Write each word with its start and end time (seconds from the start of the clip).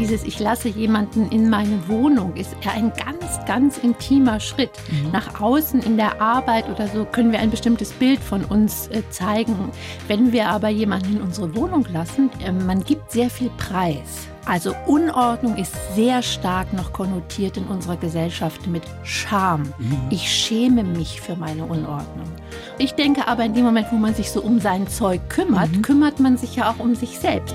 Dieses 0.00 0.24
Ich 0.24 0.38
lasse 0.38 0.70
jemanden 0.70 1.28
in 1.28 1.50
meine 1.50 1.86
Wohnung 1.86 2.34
ist 2.34 2.56
ja 2.62 2.70
ein 2.70 2.90
ganz, 2.96 3.38
ganz 3.46 3.76
intimer 3.76 4.40
Schritt. 4.40 4.70
Mhm. 4.90 5.10
Nach 5.12 5.42
außen 5.42 5.82
in 5.82 5.98
der 5.98 6.22
Arbeit 6.22 6.70
oder 6.70 6.88
so 6.88 7.04
können 7.04 7.32
wir 7.32 7.38
ein 7.38 7.50
bestimmtes 7.50 7.92
Bild 7.92 8.18
von 8.18 8.46
uns 8.46 8.88
äh, 8.88 9.02
zeigen. 9.10 9.70
Wenn 10.08 10.32
wir 10.32 10.48
aber 10.48 10.70
jemanden 10.70 11.16
in 11.16 11.20
unsere 11.20 11.54
Wohnung 11.54 11.86
lassen, 11.92 12.30
äh, 12.42 12.50
man 12.50 12.82
gibt 12.82 13.12
sehr 13.12 13.28
viel 13.28 13.50
Preis. 13.58 14.26
Also 14.46 14.74
Unordnung 14.86 15.58
ist 15.58 15.74
sehr 15.94 16.22
stark 16.22 16.72
noch 16.72 16.94
konnotiert 16.94 17.58
in 17.58 17.64
unserer 17.64 17.98
Gesellschaft 17.98 18.66
mit 18.68 18.82
Scham. 19.02 19.74
Mhm. 19.78 19.98
Ich 20.08 20.30
schäme 20.30 20.82
mich 20.82 21.20
für 21.20 21.36
meine 21.36 21.64
Unordnung. 21.66 22.26
Ich 22.78 22.94
denke 22.94 23.28
aber 23.28 23.44
in 23.44 23.52
dem 23.52 23.64
Moment, 23.64 23.88
wo 23.90 23.96
man 23.96 24.14
sich 24.14 24.30
so 24.30 24.40
um 24.40 24.60
sein 24.60 24.88
Zeug 24.88 25.20
kümmert, 25.28 25.70
mhm. 25.70 25.82
kümmert 25.82 26.20
man 26.20 26.38
sich 26.38 26.56
ja 26.56 26.70
auch 26.70 26.78
um 26.78 26.94
sich 26.94 27.18
selbst. 27.18 27.54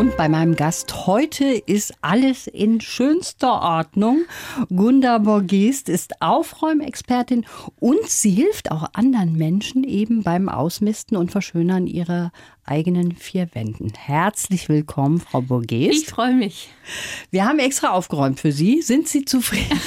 Und 0.00 0.16
bei 0.16 0.30
meinem 0.30 0.56
Gast 0.56 1.06
heute 1.06 1.44
ist 1.44 1.92
alles 2.00 2.46
in 2.46 2.80
schönster 2.80 3.60
Ordnung. 3.60 4.22
Gunda 4.70 5.18
Borgest 5.18 5.90
ist 5.90 6.22
Aufräumexpertin 6.22 7.44
und 7.80 8.08
sie 8.08 8.30
hilft 8.30 8.70
auch 8.70 8.86
anderen 8.94 9.34
Menschen 9.34 9.84
eben 9.84 10.22
beim 10.22 10.48
Ausmisten 10.48 11.18
und 11.18 11.30
Verschönern 11.30 11.86
ihrer 11.86 12.32
eigenen 12.70 13.16
vier 13.16 13.48
Wänden. 13.52 13.92
Herzlich 13.98 14.68
willkommen, 14.68 15.18
Frau 15.20 15.40
Burgess. 15.40 16.02
Ich 16.02 16.06
freue 16.06 16.34
mich. 16.34 16.68
Wir 17.30 17.44
haben 17.44 17.58
extra 17.58 17.90
aufgeräumt 17.90 18.38
für 18.38 18.52
Sie. 18.52 18.80
Sind 18.80 19.08
Sie 19.08 19.24
zufrieden? 19.24 19.78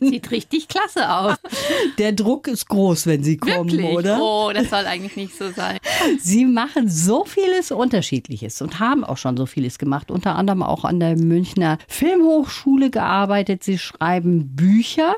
Sieht 0.00 0.30
richtig 0.32 0.66
klasse 0.66 1.08
aus. 1.08 1.36
Der 1.98 2.12
Druck 2.12 2.48
ist 2.48 2.68
groß, 2.68 3.06
wenn 3.06 3.22
Sie 3.22 3.36
kommen, 3.36 3.70
Wirklich? 3.70 3.96
oder? 3.96 4.18
Oh, 4.20 4.50
das 4.52 4.70
soll 4.70 4.86
eigentlich 4.86 5.16
nicht 5.16 5.36
so 5.36 5.50
sein. 5.52 5.78
Sie 6.20 6.44
machen 6.46 6.88
so 6.88 7.24
vieles 7.24 7.70
Unterschiedliches 7.70 8.60
und 8.60 8.80
haben 8.80 9.04
auch 9.04 9.16
schon 9.16 9.36
so 9.36 9.46
vieles 9.46 9.78
gemacht. 9.78 10.10
Unter 10.10 10.34
anderem 10.34 10.64
auch 10.64 10.84
an 10.84 10.98
der 10.98 11.16
Münchner 11.16 11.78
Filmhochschule 11.86 12.90
gearbeitet. 12.90 13.62
Sie 13.62 13.78
schreiben 13.78 14.56
Bücher 14.56 15.14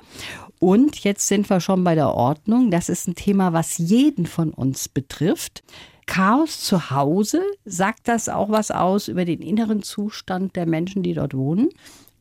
und 0.58 0.98
jetzt 1.02 1.26
sind 1.26 1.48
wir 1.48 1.60
schon 1.60 1.84
bei 1.84 1.94
der 1.94 2.14
Ordnung. 2.14 2.70
Das 2.70 2.90
ist 2.90 3.08
ein 3.08 3.14
Thema, 3.14 3.54
was 3.54 3.78
jeden 3.78 4.26
von 4.26 4.50
uns 4.50 4.88
betrifft. 4.88 5.64
Chaos 6.06 6.60
zu 6.60 6.90
Hause, 6.90 7.42
sagt 7.64 8.08
das 8.08 8.28
auch 8.28 8.50
was 8.50 8.70
aus 8.70 9.08
über 9.08 9.24
den 9.24 9.40
inneren 9.40 9.82
Zustand 9.82 10.56
der 10.56 10.66
Menschen, 10.66 11.02
die 11.02 11.14
dort 11.14 11.34
wohnen? 11.34 11.70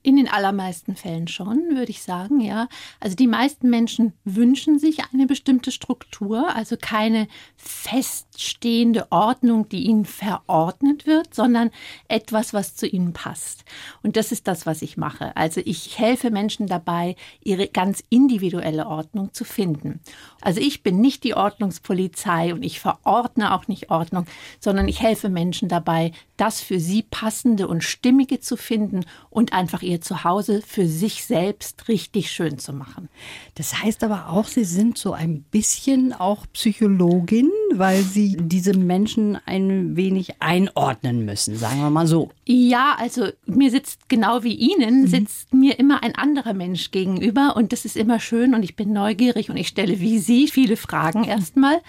In 0.04 0.16
den 0.16 0.28
allermeisten 0.28 0.96
Fällen 0.96 1.28
schon, 1.28 1.76
würde 1.76 1.92
ich 1.92 2.02
sagen, 2.02 2.42
ja. 2.42 2.68
Also 3.00 3.16
die 3.16 3.28
meisten 3.28 3.70
Menschen 3.70 4.14
wünschen 4.24 4.80
sich 4.80 4.98
eine 5.14 5.28
bestimmte 5.28 5.72
Struktur, 5.72 6.56
also 6.56 6.76
keine 6.76 7.28
feststehende 7.56 9.12
Ordnung, 9.12 9.70
die 9.70 9.84
ihnen 9.84 10.06
verordnet 10.06 11.06
wird, 11.06 11.36
sondern 11.36 11.70
etwas, 12.08 12.54
was 12.54 12.76
zu 12.76 12.88
ihnen 12.88 13.14
passt. 13.14 13.64
Und 14.02 14.18
das 14.18 14.32
ist 14.32 14.48
das, 14.48 14.66
was 14.66 14.82
ich 14.82 14.98
mache. 14.98 15.38
Also 15.38 15.62
ich 15.64 16.00
helfe 16.00 16.32
Menschen 16.32 16.66
dabei, 16.66 17.16
ihre 17.44 17.68
ganz 17.68 18.04
individuelle 18.10 18.88
Ordnung 18.88 19.34
zu 19.34 19.44
finden. 19.44 20.00
Also 20.42 20.60
ich 20.60 20.82
bin 20.82 21.00
nicht 21.00 21.24
die 21.24 21.36
Ordnungspolizei 21.36 22.54
und 22.54 22.64
ich 22.64 22.80
verordne 22.80 23.54
auch 23.54 23.68
nicht 23.68 23.92
Ordnung, 23.92 24.26
sondern 24.60 24.88
ich 24.88 25.02
helfe 25.02 25.30
Menschen 25.30 25.70
dabei, 25.70 26.12
das 26.38 26.59
für 26.59 26.80
sie 26.80 27.04
passende 27.04 27.68
und 27.68 27.84
stimmige 27.84 28.40
zu 28.40 28.58
finden 28.58 29.06
und 29.30 29.54
einfach 29.54 29.84
ihr 29.91 30.02
Zuhause 30.02 30.62
für 30.66 30.88
sich 30.88 31.25
selbst 31.25 31.88
richtig 31.88 32.31
schön 32.31 32.57
zu 32.57 32.74
machen. 32.74 33.09
Das 33.56 33.81
heißt 33.84 34.03
aber 34.03 34.29
auch, 34.29 34.46
Sie 34.46 34.63
sind 34.63 34.97
so 34.97 35.13
ein 35.13 35.44
bisschen 35.44 36.13
auch 36.13 36.46
Psychologin, 36.53 37.52
weil 37.74 38.01
Sie 38.01 38.38
diese 38.40 38.74
Menschen 38.74 39.38
ein 39.46 39.96
wenig 39.96 40.41
einordnen 40.41 41.25
müssen, 41.25 41.57
sagen 41.57 41.81
wir 41.81 41.90
mal 41.90 42.07
so. 42.07 42.30
Ja, 42.46 42.96
also 42.97 43.28
mir 43.46 43.69
sitzt 43.69 44.09
genau 44.09 44.44
wie 44.44 44.56
Ihnen, 44.56 45.01
mhm. 45.01 45.07
sitzt 45.07 45.53
mir 45.53 45.78
immer 45.78 46.03
ein 46.03 46.16
anderer 46.16 46.53
Mensch 46.53 46.91
gegenüber 46.91 47.56
und 47.56 47.74
das 47.74 47.85
ist 47.85 47.97
immer 47.97 48.19
schön 48.19 48.56
und 48.56 48.63
ich 48.63 48.75
bin 48.75 48.94
neugierig 48.94 49.50
und 49.50 49.57
ich 49.57 49.68
stelle 49.68 50.00
wie 50.00 50.19
Sie 50.19 50.47
viele 50.47 50.78
Fragen 50.78 51.24
erstmal. 51.25 51.81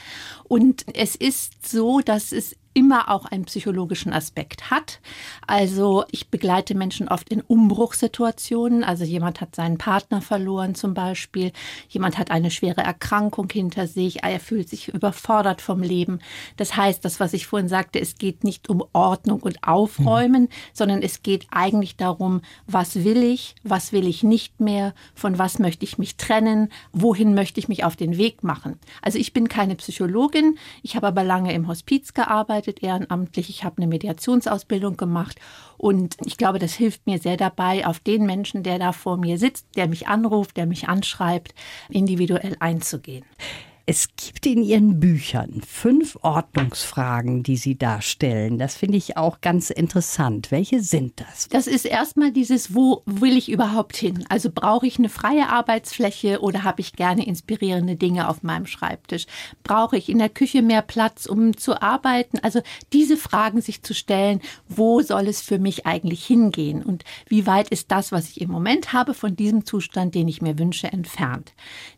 Und 0.45 0.85
es 0.95 1.17
ist 1.17 1.67
so, 1.69 2.01
dass 2.01 2.33
es 2.33 2.57
immer 2.75 3.11
auch 3.11 3.27
einen 3.27 3.45
psychologischen 3.45 4.13
Aspekt 4.13 4.71
hat. 4.71 5.01
Also 5.47 6.05
ich 6.11 6.29
begleite 6.29 6.75
Menschen 6.75 7.09
oft 7.09 7.29
in 7.29 7.41
Umbruchssituationen. 7.41 8.85
Also 8.85 9.05
jemand 9.05 9.41
hat 9.41 9.55
seinen 9.55 9.79
Partner 9.79 10.23
verloren 10.23 10.75
zum 10.75 10.95
Beispiel. 10.95 11.53
Jemand 11.89 12.19
hat 12.19 12.31
eine 12.31 12.51
schwere 12.51 12.81
Erkrankung 12.81 13.49
hinter 13.51 13.87
sich. 13.87 14.23
Er 14.23 14.41
fühlt 14.41 14.69
sich 14.69 14.89
überfordert 14.89 15.61
vom 15.61 15.83
Leben. 15.83 16.21
Das 16.57 16.77
heißt, 16.77 17.05
das, 17.05 17.21
was 17.21 17.35
ich 17.35 17.47
vorhin 17.47 17.69
sagte, 17.69 18.01
es 18.01 18.17
geht 18.17 18.45
nicht 18.45 18.69
um 18.69 18.83
Ordnung 18.93 19.41
und 19.41 19.63
Aufräumen, 19.63 20.43
mhm. 20.43 20.49
sondern 20.73 21.03
es 21.03 21.23
geht 21.23 21.47
eigentlich 21.51 21.97
darum, 21.97 22.41
was 22.67 23.05
will 23.05 23.23
ich, 23.23 23.55
was 23.63 23.93
will 23.93 24.07
ich 24.07 24.23
nicht 24.23 24.61
mehr, 24.61 24.95
von 25.15 25.39
was 25.39 25.59
möchte 25.59 25.85
ich 25.85 25.99
mich 25.99 26.17
trennen, 26.17 26.71
wohin 26.93 27.35
möchte 27.35 27.61
ich 27.61 27.69
mich 27.69 27.85
auf 27.85 27.97
den 27.97 28.17
Weg 28.17 28.43
machen. 28.43 28.79
Also 29.03 29.19
ich 29.19 29.33
bin 29.33 29.49
keine 29.49 29.77
Psychologin. 29.77 30.59
Ich 30.83 30.97
habe 30.97 31.09
aber 31.09 31.23
lange 31.23 31.53
im 31.53 31.69
Hospiz 31.69 32.15
gearbeitet 32.15 32.62
gearbeitet 32.63 32.83
ehrenamtlich, 32.83 33.51
ich 33.51 33.65
habe 33.65 33.79
eine 33.79 33.87
Mediationsausbildung 33.87 34.97
gemacht 34.97 35.41
und 35.77 36.17
ich 36.25 36.37
glaube, 36.37 36.59
das 36.59 36.75
hilft 36.75 37.07
mir 37.07 37.19
sehr 37.19 37.37
dabei, 37.37 37.87
auf 37.87 37.99
den 37.99 38.25
Menschen, 38.27 38.63
der 38.63 38.79
da 38.79 38.93
vor 38.93 39.17
mir 39.17 39.39
sitzt, 39.39 39.67
der 39.77 39.89
mich 39.89 40.07
anruft, 40.07 40.57
der 40.57 40.67
mich 40.67 40.89
anschreibt, 40.89 41.55
individuell 41.89 42.57
einzugehen. 42.61 43.25
Es 43.85 44.09
gibt 44.17 44.47
in 44.47 44.63
Ihren 44.63 45.01
Büchern 45.01 45.61
fünf 45.67 46.17
Ordnungsfragen, 46.23 47.43
die 47.43 47.57
Sie 47.57 47.77
darstellen. 47.77 48.59
Das 48.59 48.77
finde 48.77 48.97
ich 48.97 49.17
auch 49.17 49.41
ganz 49.41 49.71
interessant. 49.71 50.53
Welche 50.53 50.81
sind 50.83 51.21
das? 51.21 51.49
Das 51.49 51.67
ist 51.67 51.85
erstmal 51.85 52.31
dieses, 52.31 52.77
wo 52.77 53.03
will 53.07 53.37
ich 53.37 53.51
überhaupt 53.51 53.97
hin? 53.97 54.25
Also 54.29 54.51
brauche 54.55 54.87
ich 54.87 54.99
eine 54.99 55.09
freie 55.09 55.49
Arbeitsfläche 55.49 56.41
oder 56.41 56.63
habe 56.63 56.81
ich 56.81 56.93
gerne 56.93 57.27
inspirierende 57.27 57.97
Dinge 57.97 58.29
auf 58.29 58.45
meinem 58.45 58.67
Schreibtisch? 58.67 59.27
Brauche 59.65 59.97
ich 59.97 60.09
in 60.09 60.19
der 60.19 60.29
Küche 60.29 60.63
mehr 60.63 60.83
Platz, 60.83 61.27
um 61.27 61.57
zu 61.57 61.83
arbeiten? 61.83 62.39
Also 62.39 62.63
diese 62.93 63.17
Fragen 63.17 63.61
sich 63.61 63.83
zu 63.83 63.95
stellen, 63.95 64.41
wo 64.69 65.03
soll 65.03 65.27
es 65.27 65.41
für 65.41 65.59
mich 65.59 65.87
eigentlich 65.87 66.25
hingehen? 66.25 66.85
Und 66.85 67.03
wie 67.27 67.49
weit 67.49 67.69
ist 67.71 67.91
das, 67.91 68.13
was 68.13 68.31
ich 68.31 68.41
im 68.43 68.51
Moment 68.51 68.93
habe, 68.93 69.13
von 69.13 69.35
diesem 69.35 69.67
Zustand, 69.67 70.15
den 70.15 70.29
ich 70.29 70.41
mir 70.41 70.57
wünsche, 70.57 70.87
entfernt? 70.87 71.53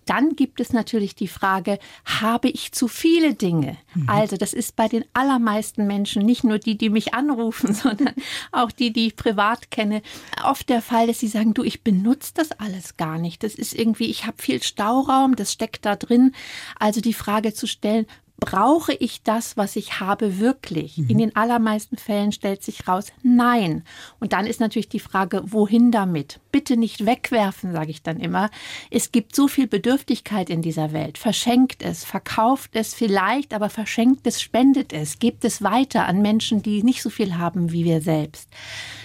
Dann 0.06 0.36
gibt 0.36 0.60
es 0.60 0.72
natürlich 0.72 1.14
die 1.14 1.28
Frage, 1.28 1.78
habe 2.04 2.48
ich 2.48 2.72
zu 2.72 2.88
viele 2.88 3.34
Dinge? 3.34 3.76
Mhm. 3.94 4.08
Also 4.08 4.36
das 4.36 4.52
ist 4.52 4.76
bei 4.76 4.88
den 4.88 5.04
allermeisten 5.12 5.86
Menschen, 5.86 6.24
nicht 6.24 6.44
nur 6.44 6.58
die, 6.58 6.76
die 6.76 6.90
mich 6.90 7.14
anrufen, 7.14 7.74
sondern 7.74 8.14
auch 8.52 8.70
die, 8.70 8.92
die 8.92 9.08
ich 9.08 9.16
privat 9.16 9.70
kenne, 9.70 10.02
oft 10.44 10.68
der 10.68 10.82
Fall, 10.82 11.06
dass 11.06 11.20
sie 11.20 11.28
sagen, 11.28 11.54
du, 11.54 11.62
ich 11.62 11.82
benutze 11.82 12.32
das 12.34 12.52
alles 12.52 12.96
gar 12.96 13.18
nicht. 13.18 13.42
Das 13.42 13.54
ist 13.54 13.74
irgendwie, 13.74 14.06
ich 14.06 14.26
habe 14.26 14.42
viel 14.42 14.62
Stauraum, 14.62 15.36
das 15.36 15.52
steckt 15.52 15.84
da 15.84 15.96
drin. 15.96 16.34
Also 16.78 17.00
die 17.00 17.14
Frage 17.14 17.54
zu 17.54 17.66
stellen, 17.66 18.06
brauche 18.40 18.92
ich 18.92 19.22
das, 19.22 19.56
was 19.56 19.76
ich 19.76 20.00
habe, 20.00 20.38
wirklich? 20.38 20.98
Mhm. 20.98 21.08
In 21.08 21.18
den 21.18 21.36
allermeisten 21.36 21.96
Fällen 21.96 22.32
stellt 22.32 22.62
sich 22.62 22.86
raus, 22.86 23.12
nein. 23.22 23.84
Und 24.20 24.32
dann 24.32 24.46
ist 24.46 24.60
natürlich 24.60 24.88
die 24.88 25.00
Frage, 25.00 25.42
wohin 25.44 25.90
damit? 25.90 26.40
Bitte 26.52 26.76
nicht 26.76 27.06
wegwerfen, 27.06 27.72
sage 27.72 27.90
ich 27.90 28.02
dann 28.02 28.20
immer. 28.20 28.50
Es 28.90 29.12
gibt 29.12 29.34
so 29.34 29.48
viel 29.48 29.66
Bedürftigkeit 29.66 30.50
in 30.50 30.62
dieser 30.62 30.92
Welt. 30.92 31.18
Verschenkt 31.18 31.82
es, 31.82 32.04
verkauft 32.04 32.70
es 32.74 32.94
vielleicht, 32.94 33.54
aber 33.54 33.70
verschenkt 33.70 34.26
es, 34.26 34.42
spendet 34.42 34.92
es, 34.92 35.18
gebt 35.18 35.44
es 35.44 35.62
weiter 35.62 36.06
an 36.06 36.20
Menschen, 36.20 36.62
die 36.62 36.82
nicht 36.82 37.02
so 37.02 37.10
viel 37.10 37.38
haben 37.38 37.72
wie 37.72 37.84
wir 37.84 38.00
selbst. 38.00 38.48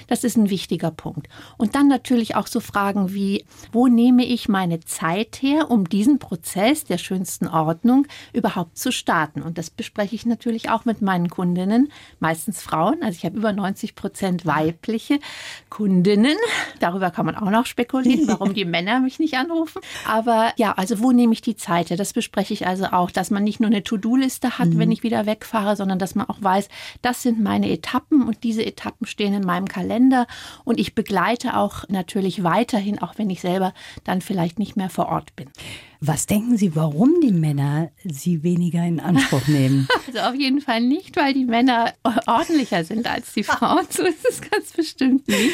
Das 0.09 0.23
ist 0.23 0.37
ein 0.37 0.49
wichtiger 0.49 0.89
Punkt. 0.89 1.29
Und 1.57 1.75
dann 1.75 1.87
natürlich 1.87 2.35
auch 2.35 2.47
so 2.47 2.59
Fragen 2.59 3.13
wie, 3.13 3.45
wo 3.71 3.87
nehme 3.87 4.25
ich 4.25 4.49
meine 4.49 4.79
Zeit 4.79 5.37
her, 5.41 5.69
um 5.69 5.87
diesen 5.87 6.17
Prozess 6.17 6.83
der 6.83 6.97
schönsten 6.97 7.47
Ordnung 7.47 8.07
überhaupt 8.33 8.77
zu 8.77 8.91
starten? 8.91 9.43
Und 9.43 9.59
das 9.59 9.69
bespreche 9.69 10.15
ich 10.15 10.25
natürlich 10.25 10.71
auch 10.71 10.83
mit 10.83 11.03
meinen 11.03 11.29
Kundinnen, 11.29 11.91
meistens 12.19 12.59
Frauen. 12.61 13.03
Also 13.03 13.17
ich 13.17 13.25
habe 13.25 13.37
über 13.37 13.53
90 13.53 13.93
Prozent 13.93 14.47
weibliche 14.47 15.19
Kundinnen. 15.69 16.37
Darüber 16.79 17.11
kann 17.11 17.27
man 17.27 17.35
auch 17.35 17.51
noch 17.51 17.67
spekulieren, 17.67 18.27
warum 18.27 18.55
die 18.55 18.65
Männer 18.65 19.01
mich 19.01 19.19
nicht 19.19 19.35
anrufen. 19.35 19.81
Aber 20.07 20.53
ja, 20.57 20.71
also 20.71 20.99
wo 20.99 21.11
nehme 21.11 21.33
ich 21.33 21.41
die 21.41 21.55
Zeit 21.55 21.91
her? 21.91 21.97
Das 21.97 22.13
bespreche 22.13 22.53
ich 22.53 22.65
also 22.65 22.85
auch, 22.85 23.11
dass 23.11 23.29
man 23.29 23.43
nicht 23.43 23.59
nur 23.59 23.69
eine 23.69 23.83
To-Do-Liste 23.83 24.57
hat, 24.57 24.69
mhm. 24.69 24.79
wenn 24.79 24.91
ich 24.91 25.03
wieder 25.03 25.27
wegfahre, 25.27 25.75
sondern 25.75 25.99
dass 25.99 26.15
man 26.15 26.27
auch 26.27 26.41
weiß, 26.41 26.67
das 27.03 27.21
sind 27.21 27.39
meine 27.39 27.69
Etappen 27.69 28.27
und 28.27 28.43
diese 28.43 28.65
Etappen 28.65 29.05
stehen 29.05 29.35
in 29.35 29.43
meinem 29.43 29.67
Kalender 29.67 29.98
Länder 29.99 30.27
und 30.63 30.79
ich 30.79 30.95
begleite 30.95 31.57
auch 31.57 31.83
natürlich 31.89 32.43
weiterhin, 32.43 32.99
auch 32.99 33.17
wenn 33.17 33.29
ich 33.29 33.41
selber 33.41 33.73
dann 34.05 34.21
vielleicht 34.21 34.57
nicht 34.57 34.77
mehr 34.77 34.89
vor 34.89 35.09
Ort 35.09 35.35
bin. 35.35 35.49
Was 36.01 36.27
denken 36.27 36.57
Sie, 36.57 36.77
warum 36.77 37.19
die 37.21 37.33
Männer 37.33 37.91
sie 38.05 38.41
weniger 38.41 38.85
in 38.85 39.01
Anspruch 39.01 39.45
nehmen? 39.47 39.85
Also 40.07 40.19
auf 40.19 40.35
jeden 40.35 40.61
Fall 40.61 40.79
nicht, 40.79 41.17
weil 41.17 41.33
die 41.33 41.43
Männer 41.43 41.93
ordentlicher 42.25 42.85
sind 42.85 43.05
als 43.05 43.33
die 43.33 43.43
Frauen. 43.43 43.85
So 43.89 44.05
ist 44.05 44.25
es 44.25 44.39
ganz 44.39 44.71
bestimmt 44.71 45.27
nicht. 45.27 45.51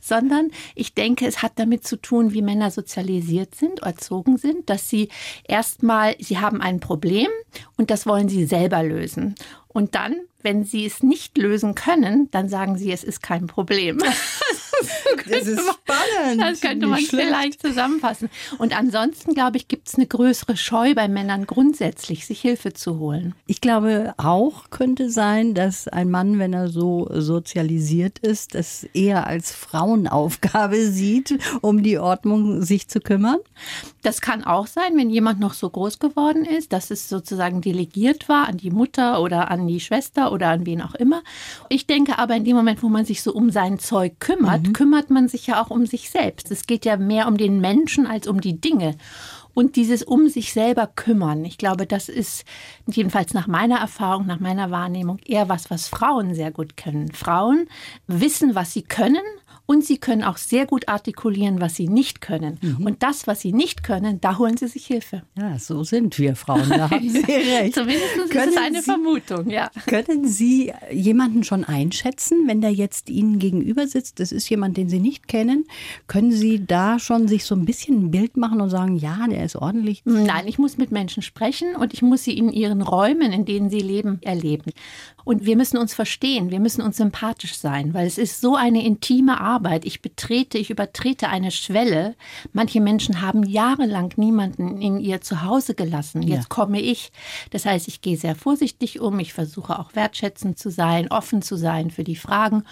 Sondern 0.00 0.50
ich 0.74 0.94
denke, 0.94 1.26
es 1.26 1.42
hat 1.42 1.52
damit 1.56 1.86
zu 1.86 1.96
tun, 1.96 2.32
wie 2.32 2.40
Männer 2.40 2.70
sozialisiert 2.70 3.54
sind, 3.54 3.80
erzogen 3.80 4.38
sind, 4.38 4.70
dass 4.70 4.88
sie 4.88 5.10
erstmal, 5.44 6.16
sie 6.18 6.38
haben 6.38 6.62
ein 6.62 6.80
Problem 6.80 7.28
und 7.76 7.90
das 7.90 8.06
wollen 8.06 8.30
sie 8.30 8.46
selber 8.46 8.82
lösen. 8.82 9.34
Und 9.72 9.94
dann, 9.94 10.16
wenn 10.42 10.64
sie 10.64 10.84
es 10.86 11.02
nicht 11.02 11.38
lösen 11.38 11.74
können, 11.74 12.30
dann 12.30 12.48
sagen 12.48 12.76
sie, 12.76 12.92
es 12.92 13.04
ist 13.04 13.22
kein 13.22 13.46
Problem. 13.46 13.98
das 15.28 15.46
ist 15.46 15.60
spannend. 15.60 16.40
Das 16.40 16.60
könnte 16.60 16.86
man 16.86 17.00
vielleicht 17.00 17.60
zusammenfassen. 17.60 18.30
Und 18.58 18.76
ansonsten, 18.76 19.34
glaube 19.34 19.56
ich, 19.56 19.68
gibt 19.68 19.88
es 19.88 19.94
eine 19.94 20.06
größere 20.06 20.56
Scheu 20.56 20.94
bei 20.94 21.08
Männern 21.08 21.46
grundsätzlich, 21.46 22.26
sich 22.26 22.40
Hilfe 22.40 22.72
zu 22.72 22.98
holen. 22.98 23.34
Ich 23.46 23.60
glaube 23.60 24.14
auch 24.16 24.70
könnte 24.70 25.10
sein, 25.10 25.54
dass 25.54 25.88
ein 25.88 26.10
Mann, 26.10 26.38
wenn 26.38 26.52
er 26.52 26.68
so 26.68 27.08
sozialisiert 27.12 28.18
ist, 28.18 28.54
es 28.54 28.84
eher 28.94 29.26
als 29.26 29.52
Frauenaufgabe 29.52 30.86
sieht, 30.90 31.38
um 31.60 31.82
die 31.82 31.98
Ordnung 31.98 32.62
sich 32.62 32.88
zu 32.88 33.00
kümmern. 33.00 33.38
Das 34.02 34.20
kann 34.20 34.44
auch 34.44 34.66
sein, 34.66 34.96
wenn 34.96 35.10
jemand 35.10 35.38
noch 35.38 35.54
so 35.54 35.70
groß 35.70 35.98
geworden 35.98 36.44
ist, 36.44 36.72
dass 36.72 36.90
es 36.90 37.08
sozusagen 37.08 37.60
delegiert 37.60 38.28
war 38.28 38.48
an 38.48 38.56
die 38.56 38.70
Mutter 38.70 39.20
oder 39.20 39.50
an 39.50 39.66
die 39.66 39.80
Schwester 39.80 40.32
oder 40.32 40.48
an 40.48 40.66
wen 40.66 40.82
auch 40.82 40.94
immer. 40.94 41.22
Ich 41.68 41.86
denke 41.86 42.18
aber 42.18 42.34
in 42.34 42.44
dem 42.44 42.56
Moment, 42.56 42.82
wo 42.82 42.88
man 42.88 43.04
sich 43.04 43.22
so 43.22 43.32
um 43.32 43.50
sein 43.50 43.78
Zeug 43.78 44.18
kümmert, 44.18 44.62
mhm. 44.62 44.71
Kümmert 44.72 45.10
man 45.10 45.28
sich 45.28 45.46
ja 45.46 45.62
auch 45.62 45.70
um 45.70 45.86
sich 45.86 46.10
selbst. 46.10 46.50
Es 46.50 46.66
geht 46.66 46.84
ja 46.84 46.96
mehr 46.96 47.28
um 47.28 47.36
den 47.36 47.60
Menschen 47.60 48.06
als 48.06 48.26
um 48.26 48.40
die 48.40 48.60
Dinge. 48.60 48.96
Und 49.54 49.76
dieses 49.76 50.02
um 50.02 50.28
sich 50.28 50.52
selber 50.52 50.86
kümmern, 50.86 51.44
ich 51.44 51.58
glaube, 51.58 51.86
das 51.86 52.08
ist 52.08 52.44
jedenfalls 52.86 53.34
nach 53.34 53.46
meiner 53.46 53.78
Erfahrung, 53.78 54.26
nach 54.26 54.40
meiner 54.40 54.70
Wahrnehmung 54.70 55.18
eher 55.26 55.48
was, 55.48 55.70
was 55.70 55.88
Frauen 55.88 56.34
sehr 56.34 56.50
gut 56.50 56.76
können. 56.76 57.12
Frauen 57.12 57.68
wissen, 58.06 58.54
was 58.54 58.72
sie 58.72 58.82
können 58.82 59.22
und 59.66 59.84
sie 59.84 59.98
können 59.98 60.22
auch 60.22 60.36
sehr 60.36 60.66
gut 60.66 60.88
artikulieren, 60.88 61.60
was 61.60 61.74
sie 61.74 61.88
nicht 61.88 62.20
können. 62.20 62.58
Mhm. 62.60 62.86
Und 62.86 63.02
das, 63.02 63.26
was 63.26 63.40
sie 63.40 63.52
nicht 63.52 63.82
können, 63.82 64.20
da 64.20 64.38
holen 64.38 64.56
sie 64.56 64.66
sich 64.66 64.86
Hilfe. 64.86 65.22
Ja, 65.38 65.58
so 65.58 65.84
sind 65.84 66.18
wir 66.18 66.36
Frauen. 66.36 66.68
Da 66.68 66.90
haben 66.90 67.08
Sie 67.08 67.20
recht. 67.20 67.74
Zumindest 67.74 68.30
können 68.30 68.48
ist 68.48 68.56
es 68.56 68.62
eine 68.62 68.78
sie, 68.78 68.84
Vermutung, 68.84 69.50
ja. 69.50 69.70
Können 69.86 70.26
Sie 70.26 70.72
jemanden 70.90 71.44
schon 71.44 71.64
einschätzen, 71.64 72.46
wenn 72.46 72.60
der 72.60 72.72
jetzt 72.72 73.10
Ihnen 73.10 73.38
gegenüber 73.38 73.86
sitzt? 73.86 74.20
Das 74.20 74.32
ist 74.32 74.48
jemand, 74.48 74.76
den 74.76 74.88
Sie 74.88 74.98
nicht 74.98 75.28
kennen. 75.28 75.64
Können 76.06 76.32
Sie 76.32 76.64
da 76.66 76.98
schon 76.98 77.28
sich 77.28 77.44
so 77.44 77.54
ein 77.54 77.64
bisschen 77.64 78.06
ein 78.06 78.10
Bild 78.10 78.36
machen 78.36 78.60
und 78.60 78.70
sagen, 78.70 78.96
ja, 78.96 79.26
der 79.28 79.44
ist 79.44 79.56
ordentlich? 79.56 80.02
Nein, 80.04 80.46
ich 80.46 80.58
muss 80.58 80.78
mit 80.78 80.90
Menschen 80.90 81.22
sprechen 81.22 81.76
und 81.76 81.92
ich 81.94 82.02
muss 82.02 82.24
sie 82.24 82.36
in 82.36 82.50
ihren 82.50 82.82
Räumen, 82.82 83.32
in 83.32 83.44
denen 83.44 83.70
sie 83.70 83.80
leben, 83.80 84.18
erleben. 84.22 84.72
Und 85.24 85.44
wir 85.46 85.56
müssen 85.56 85.76
uns 85.76 85.94
verstehen, 85.94 86.50
wir 86.50 86.60
müssen 86.60 86.82
uns 86.82 86.96
sympathisch 86.96 87.56
sein, 87.56 87.94
weil 87.94 88.06
es 88.06 88.18
ist 88.18 88.40
so 88.40 88.56
eine 88.56 88.84
intime 88.84 89.40
Arbeit. 89.40 89.84
Ich 89.84 90.02
betrete, 90.02 90.58
ich 90.58 90.70
übertrete 90.70 91.28
eine 91.28 91.50
Schwelle. 91.50 92.14
Manche 92.52 92.80
Menschen 92.80 93.20
haben 93.20 93.44
jahrelang 93.44 94.12
niemanden 94.16 94.80
in 94.80 94.98
ihr 94.98 95.20
Zuhause 95.20 95.74
gelassen. 95.74 96.22
Jetzt 96.22 96.44
ja. 96.44 96.48
komme 96.48 96.80
ich. 96.80 97.12
Das 97.50 97.66
heißt, 97.66 97.88
ich 97.88 98.00
gehe 98.00 98.16
sehr 98.16 98.34
vorsichtig 98.34 99.00
um. 99.00 99.18
Ich 99.18 99.32
versuche 99.32 99.78
auch 99.78 99.94
wertschätzend 99.94 100.58
zu 100.58 100.70
sein, 100.70 101.08
offen 101.10 101.42
zu 101.42 101.56
sein 101.56 101.90
für 101.90 102.04
die 102.04 102.16
Fragen. 102.16 102.64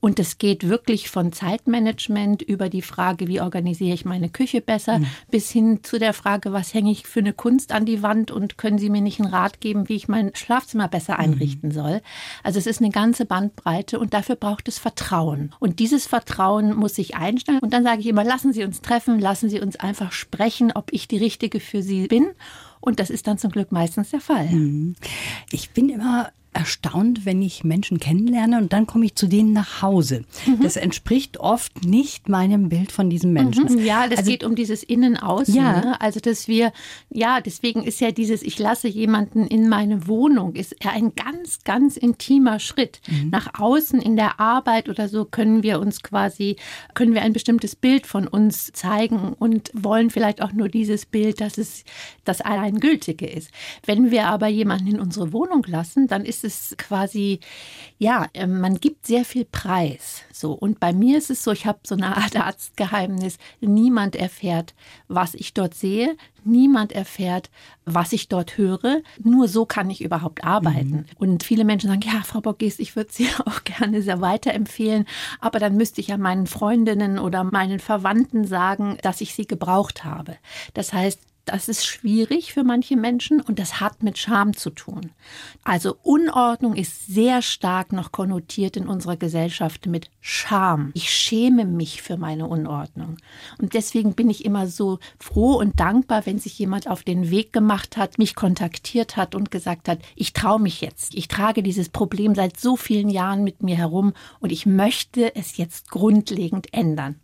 Und 0.00 0.18
es 0.18 0.38
geht 0.38 0.68
wirklich 0.68 1.10
von 1.10 1.32
Zeitmanagement 1.32 2.42
über 2.42 2.68
die 2.68 2.82
Frage, 2.82 3.26
wie 3.26 3.40
organisiere 3.40 3.94
ich 3.94 4.04
meine 4.04 4.28
Küche 4.28 4.60
besser, 4.60 5.00
mhm. 5.00 5.06
bis 5.30 5.50
hin 5.50 5.80
zu 5.82 5.98
der 5.98 6.14
Frage, 6.14 6.52
was 6.52 6.72
hänge 6.72 6.90
ich 6.90 7.06
für 7.06 7.20
eine 7.20 7.32
Kunst 7.32 7.72
an 7.72 7.84
die 7.84 8.02
Wand 8.02 8.30
und 8.30 8.58
können 8.58 8.78
Sie 8.78 8.90
mir 8.90 9.00
nicht 9.00 9.20
einen 9.20 9.32
Rat 9.32 9.60
geben, 9.60 9.88
wie 9.88 9.96
ich 9.96 10.08
mein 10.08 10.34
Schlafzimmer 10.34 10.88
besser 10.88 11.14
mhm. 11.14 11.20
einrichten 11.20 11.68
mhm. 11.70 11.74
soll. 11.74 11.97
Also 12.42 12.58
es 12.58 12.66
ist 12.66 12.80
eine 12.80 12.90
ganze 12.90 13.24
Bandbreite 13.24 13.98
und 13.98 14.14
dafür 14.14 14.36
braucht 14.36 14.68
es 14.68 14.78
Vertrauen. 14.78 15.54
Und 15.58 15.78
dieses 15.78 16.06
Vertrauen 16.06 16.74
muss 16.74 16.94
sich 16.94 17.16
einstellen. 17.16 17.60
Und 17.60 17.72
dann 17.72 17.84
sage 17.84 18.00
ich 18.00 18.06
immer, 18.06 18.24
lassen 18.24 18.52
Sie 18.52 18.64
uns 18.64 18.80
treffen, 18.80 19.18
lassen 19.18 19.48
Sie 19.48 19.60
uns 19.60 19.76
einfach 19.76 20.12
sprechen, 20.12 20.72
ob 20.74 20.92
ich 20.92 21.08
die 21.08 21.18
Richtige 21.18 21.60
für 21.60 21.82
Sie 21.82 22.06
bin. 22.06 22.28
Und 22.80 23.00
das 23.00 23.10
ist 23.10 23.26
dann 23.26 23.38
zum 23.38 23.50
Glück 23.50 23.72
meistens 23.72 24.10
der 24.10 24.20
Fall. 24.20 24.48
Mhm. 24.48 24.94
Ich 25.50 25.70
bin 25.70 25.88
immer 25.88 26.30
erstaunt, 26.52 27.24
wenn 27.24 27.42
ich 27.42 27.62
Menschen 27.62 28.00
kennenlerne 28.00 28.58
und 28.58 28.72
dann 28.72 28.86
komme 28.86 29.04
ich 29.04 29.14
zu 29.14 29.26
denen 29.26 29.52
nach 29.52 29.82
Hause. 29.82 30.24
Mhm. 30.46 30.62
Das 30.62 30.76
entspricht 30.76 31.38
oft 31.38 31.84
nicht 31.84 32.28
meinem 32.28 32.68
Bild 32.68 32.90
von 32.90 33.10
diesem 33.10 33.32
Menschen. 33.32 33.64
Mhm. 33.64 33.84
Ja, 33.84 34.08
das 34.08 34.20
also, 34.20 34.30
geht 34.30 34.44
um 34.44 34.54
dieses 34.54 34.82
Innen-Außen. 34.82 35.54
Ja. 35.54 35.80
Ne? 35.80 36.00
Also, 36.00 36.20
dass 36.20 36.48
wir, 36.48 36.72
ja, 37.10 37.40
deswegen 37.40 37.84
ist 37.84 38.00
ja 38.00 38.10
dieses, 38.10 38.42
ich 38.42 38.58
lasse 38.58 38.88
jemanden 38.88 39.46
in 39.46 39.68
meine 39.68 40.06
Wohnung, 40.06 40.54
ist 40.54 40.74
ja 40.82 40.90
ein 40.90 41.12
ganz, 41.14 41.64
ganz 41.64 41.96
intimer 41.96 42.58
Schritt. 42.58 43.00
Mhm. 43.06 43.30
Nach 43.30 43.58
außen 43.58 44.00
in 44.00 44.16
der 44.16 44.40
Arbeit 44.40 44.88
oder 44.88 45.08
so 45.08 45.24
können 45.24 45.62
wir 45.62 45.80
uns 45.80 46.02
quasi, 46.02 46.56
können 46.94 47.14
wir 47.14 47.22
ein 47.22 47.32
bestimmtes 47.32 47.76
Bild 47.76 48.06
von 48.06 48.26
uns 48.26 48.72
zeigen 48.72 49.34
und 49.38 49.70
wollen 49.74 50.10
vielleicht 50.10 50.42
auch 50.42 50.52
nur 50.52 50.68
dieses 50.68 51.06
Bild, 51.06 51.40
dass 51.40 51.58
es 51.58 51.84
das 52.24 52.40
allein 52.40 52.80
gültige 52.80 53.26
ist. 53.26 53.50
Wenn 53.84 54.10
wir 54.10 54.26
aber 54.26 54.48
jemanden 54.48 54.88
in 54.88 55.00
unsere 55.00 55.32
Wohnung 55.32 55.64
lassen, 55.66 56.08
dann 56.08 56.24
ist 56.24 56.37
es 56.44 56.58
es 56.58 56.76
quasi, 56.76 57.40
ja, 57.98 58.26
ähm, 58.34 58.60
man 58.60 58.76
gibt 58.76 59.06
sehr 59.06 59.24
viel 59.24 59.44
Preis. 59.44 60.22
So. 60.32 60.52
Und 60.52 60.80
bei 60.80 60.92
mir 60.92 61.18
ist 61.18 61.30
es 61.30 61.42
so, 61.42 61.52
ich 61.52 61.66
habe 61.66 61.80
so 61.84 61.94
eine 61.94 62.16
Art 62.16 62.36
Arztgeheimnis. 62.36 63.38
Niemand 63.60 64.16
erfährt, 64.16 64.74
was 65.08 65.34
ich 65.34 65.54
dort 65.54 65.74
sehe. 65.74 66.16
Niemand 66.44 66.92
erfährt, 66.92 67.50
was 67.84 68.12
ich 68.12 68.28
dort 68.28 68.56
höre. 68.56 69.02
Nur 69.22 69.48
so 69.48 69.66
kann 69.66 69.90
ich 69.90 70.02
überhaupt 70.02 70.44
arbeiten. 70.44 70.90
Mhm. 70.90 71.04
Und 71.18 71.42
viele 71.42 71.64
Menschen 71.64 71.88
sagen, 71.88 72.02
ja, 72.04 72.22
Frau 72.24 72.40
Borges, 72.40 72.78
ich 72.78 72.96
würde 72.96 73.12
Sie 73.12 73.28
auch 73.46 73.64
gerne 73.64 74.02
sehr 74.02 74.20
weiterempfehlen. 74.20 75.06
Aber 75.40 75.58
dann 75.58 75.76
müsste 75.76 76.00
ich 76.00 76.08
ja 76.08 76.16
meinen 76.16 76.46
Freundinnen 76.46 77.18
oder 77.18 77.44
meinen 77.44 77.80
Verwandten 77.80 78.44
sagen, 78.44 78.98
dass 79.02 79.20
ich 79.20 79.34
sie 79.34 79.46
gebraucht 79.46 80.04
habe. 80.04 80.36
Das 80.74 80.92
heißt, 80.92 81.20
das 81.48 81.68
ist 81.68 81.86
schwierig 81.86 82.52
für 82.52 82.62
manche 82.62 82.96
Menschen 82.96 83.40
und 83.40 83.58
das 83.58 83.80
hat 83.80 84.02
mit 84.02 84.18
Scham 84.18 84.54
zu 84.54 84.68
tun. 84.68 85.12
Also 85.64 85.96
Unordnung 86.02 86.74
ist 86.74 87.06
sehr 87.06 87.40
stark 87.40 87.92
noch 87.92 88.12
konnotiert 88.12 88.76
in 88.76 88.86
unserer 88.86 89.16
Gesellschaft 89.16 89.86
mit 89.86 90.10
Scham. 90.20 90.90
Ich 90.94 91.10
schäme 91.10 91.64
mich 91.64 92.02
für 92.02 92.18
meine 92.18 92.46
Unordnung. 92.46 93.16
Und 93.58 93.72
deswegen 93.72 94.14
bin 94.14 94.28
ich 94.28 94.44
immer 94.44 94.66
so 94.66 94.98
froh 95.18 95.54
und 95.54 95.80
dankbar, 95.80 96.26
wenn 96.26 96.38
sich 96.38 96.58
jemand 96.58 96.86
auf 96.86 97.02
den 97.02 97.30
Weg 97.30 97.52
gemacht 97.52 97.96
hat, 97.96 98.18
mich 98.18 98.34
kontaktiert 98.34 99.16
hat 99.16 99.34
und 99.34 99.50
gesagt 99.50 99.88
hat, 99.88 100.00
ich 100.16 100.34
traue 100.34 100.60
mich 100.60 100.82
jetzt. 100.82 101.14
Ich 101.14 101.28
trage 101.28 101.62
dieses 101.62 101.88
Problem 101.88 102.34
seit 102.34 102.60
so 102.60 102.76
vielen 102.76 103.08
Jahren 103.08 103.42
mit 103.42 103.62
mir 103.62 103.76
herum 103.76 104.12
und 104.40 104.52
ich 104.52 104.66
möchte 104.66 105.34
es 105.34 105.56
jetzt 105.56 105.90
grundlegend 105.90 106.74
ändern. 106.74 107.18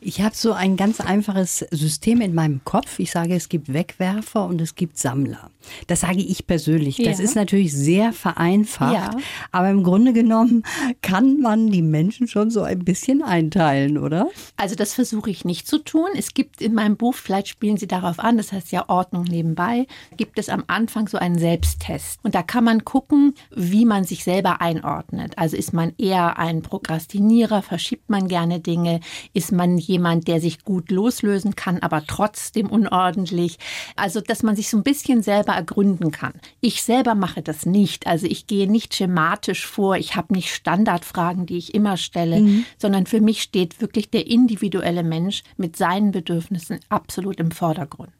Ich 0.00 0.20
habe 0.20 0.34
so 0.34 0.52
ein 0.52 0.76
ganz 0.76 1.00
einfaches 1.00 1.66
System 1.72 2.20
in 2.20 2.32
meinem 2.32 2.62
Kopf. 2.62 3.00
Ich 3.00 3.10
sage, 3.10 3.34
es 3.34 3.48
gibt 3.48 3.72
Wegwerfer 3.72 4.44
und 4.44 4.60
es 4.60 4.76
gibt 4.76 4.96
Sammler. 4.96 5.50
Das 5.88 6.00
sage 6.00 6.20
ich 6.20 6.46
persönlich. 6.46 6.98
Das 6.98 7.18
ja. 7.18 7.24
ist 7.24 7.34
natürlich 7.34 7.74
sehr 7.74 8.12
vereinfacht. 8.12 8.94
Ja. 8.94 9.10
Aber 9.50 9.70
im 9.70 9.82
Grunde 9.82 10.12
genommen 10.12 10.62
kann 11.02 11.40
man 11.40 11.72
die 11.72 11.82
Menschen 11.82 12.28
schon 12.28 12.50
so 12.50 12.62
ein 12.62 12.84
bisschen 12.84 13.22
einteilen, 13.22 13.98
oder? 13.98 14.28
Also 14.56 14.76
das 14.76 14.94
versuche 14.94 15.30
ich 15.30 15.44
nicht 15.44 15.66
zu 15.66 15.78
tun. 15.78 16.08
Es 16.16 16.32
gibt 16.32 16.62
in 16.62 16.74
meinem 16.74 16.96
Buch, 16.96 17.14
vielleicht 17.14 17.48
spielen 17.48 17.76
Sie 17.76 17.88
darauf 17.88 18.20
an, 18.20 18.36
das 18.36 18.52
heißt 18.52 18.70
ja 18.70 18.88
Ordnung 18.88 19.24
nebenbei, 19.24 19.88
gibt 20.16 20.38
es 20.38 20.48
am 20.48 20.62
Anfang 20.68 21.08
so 21.08 21.18
einen 21.18 21.38
Selbsttest. 21.38 22.20
Und 22.22 22.36
da 22.36 22.44
kann 22.44 22.62
man 22.62 22.84
gucken, 22.84 23.34
wie 23.50 23.84
man 23.84 24.04
sich 24.04 24.22
selber 24.22 24.60
einordnet. 24.60 25.36
Also 25.36 25.56
ist 25.56 25.72
man 25.72 25.92
eher 25.98 26.38
ein 26.38 26.62
Prokrastinierer, 26.62 27.62
verschiebt 27.62 28.08
man 28.08 28.28
gerne 28.28 28.60
Dinge, 28.60 29.00
ist 29.34 29.50
man 29.50 29.76
jemand, 29.88 30.28
der 30.28 30.40
sich 30.40 30.62
gut 30.64 30.90
loslösen 30.90 31.56
kann, 31.56 31.78
aber 31.80 32.04
trotzdem 32.06 32.68
unordentlich. 32.68 33.58
Also, 33.96 34.20
dass 34.20 34.42
man 34.42 34.54
sich 34.54 34.68
so 34.68 34.76
ein 34.76 34.82
bisschen 34.82 35.22
selber 35.22 35.54
ergründen 35.54 36.10
kann. 36.10 36.34
Ich 36.60 36.82
selber 36.82 37.14
mache 37.14 37.42
das 37.42 37.66
nicht. 37.66 38.06
Also, 38.06 38.26
ich 38.26 38.46
gehe 38.46 38.70
nicht 38.70 38.94
schematisch 38.94 39.66
vor. 39.66 39.96
Ich 39.96 40.14
habe 40.14 40.34
nicht 40.34 40.54
Standardfragen, 40.54 41.46
die 41.46 41.58
ich 41.58 41.74
immer 41.74 41.96
stelle, 41.96 42.40
mhm. 42.40 42.64
sondern 42.78 43.06
für 43.06 43.20
mich 43.20 43.42
steht 43.42 43.80
wirklich 43.80 44.10
der 44.10 44.26
individuelle 44.26 45.02
Mensch 45.02 45.42
mit 45.56 45.76
seinen 45.76 46.12
Bedürfnissen 46.12 46.78
absolut 46.88 47.40
im 47.40 47.50
Vordergrund. 47.50 48.12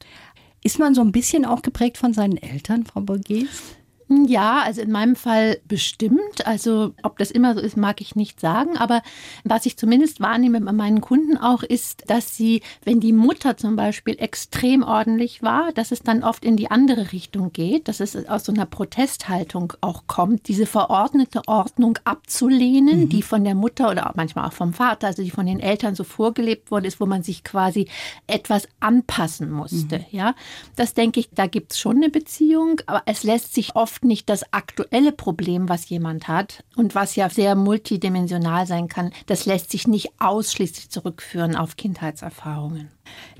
Ist 0.62 0.78
man 0.78 0.94
so 0.94 1.02
ein 1.02 1.12
bisschen 1.12 1.44
auch 1.44 1.62
geprägt 1.62 1.98
von 1.98 2.12
seinen 2.12 2.36
Eltern, 2.36 2.84
Frau 2.84 3.00
Borges? 3.00 3.76
Ja, 4.08 4.62
also 4.62 4.80
in 4.80 4.90
meinem 4.90 5.16
Fall 5.16 5.58
bestimmt. 5.68 6.46
Also 6.46 6.94
ob 7.02 7.18
das 7.18 7.30
immer 7.30 7.54
so 7.54 7.60
ist, 7.60 7.76
mag 7.76 8.00
ich 8.00 8.16
nicht 8.16 8.40
sagen. 8.40 8.78
Aber 8.78 9.02
was 9.44 9.66
ich 9.66 9.76
zumindest 9.76 10.20
wahrnehme 10.20 10.60
bei 10.62 10.72
meinen 10.72 11.02
Kunden 11.02 11.36
auch 11.36 11.62
ist, 11.62 12.04
dass 12.08 12.34
sie, 12.34 12.62
wenn 12.84 13.00
die 13.00 13.12
Mutter 13.12 13.58
zum 13.58 13.76
Beispiel 13.76 14.16
extrem 14.18 14.82
ordentlich 14.82 15.42
war, 15.42 15.72
dass 15.72 15.92
es 15.92 16.02
dann 16.02 16.24
oft 16.24 16.44
in 16.44 16.56
die 16.56 16.70
andere 16.70 17.12
Richtung 17.12 17.52
geht, 17.52 17.88
dass 17.88 18.00
es 18.00 18.16
aus 18.28 18.44
so 18.44 18.52
einer 18.52 18.64
Protesthaltung 18.64 19.74
auch 19.82 20.04
kommt, 20.06 20.48
diese 20.48 20.64
verordnete 20.64 21.42
Ordnung 21.46 21.98
abzulehnen, 22.04 23.00
mhm. 23.00 23.08
die 23.10 23.22
von 23.22 23.44
der 23.44 23.54
Mutter 23.54 23.90
oder 23.90 24.10
manchmal 24.16 24.46
auch 24.46 24.54
vom 24.54 24.72
Vater, 24.72 25.08
also 25.08 25.22
die 25.22 25.30
von 25.30 25.44
den 25.44 25.60
Eltern 25.60 25.94
so 25.94 26.04
vorgelebt 26.04 26.70
worden 26.70 26.86
ist, 26.86 26.98
wo 26.98 27.04
man 27.04 27.22
sich 27.22 27.44
quasi 27.44 27.88
etwas 28.26 28.68
anpassen 28.80 29.50
musste. 29.50 29.98
Mhm. 29.98 30.04
Ja, 30.12 30.34
das 30.76 30.94
denke 30.94 31.20
ich, 31.20 31.28
da 31.34 31.46
gibt 31.46 31.72
es 31.72 31.78
schon 31.78 31.96
eine 31.96 32.08
Beziehung, 32.08 32.80
aber 32.86 33.02
es 33.04 33.22
lässt 33.22 33.54
sich 33.54 33.76
oft 33.76 33.97
oft 33.98 34.04
nicht 34.04 34.28
das 34.28 34.52
aktuelle 34.52 35.10
Problem, 35.10 35.68
was 35.68 35.88
jemand 35.88 36.28
hat 36.28 36.62
und 36.76 36.94
was 36.94 37.16
ja 37.16 37.28
sehr 37.28 37.56
multidimensional 37.56 38.64
sein 38.64 38.86
kann. 38.86 39.10
Das 39.26 39.44
lässt 39.44 39.72
sich 39.72 39.88
nicht 39.88 40.12
ausschließlich 40.20 40.90
zurückführen 40.90 41.56
auf 41.56 41.76
Kindheitserfahrungen. 41.76 42.90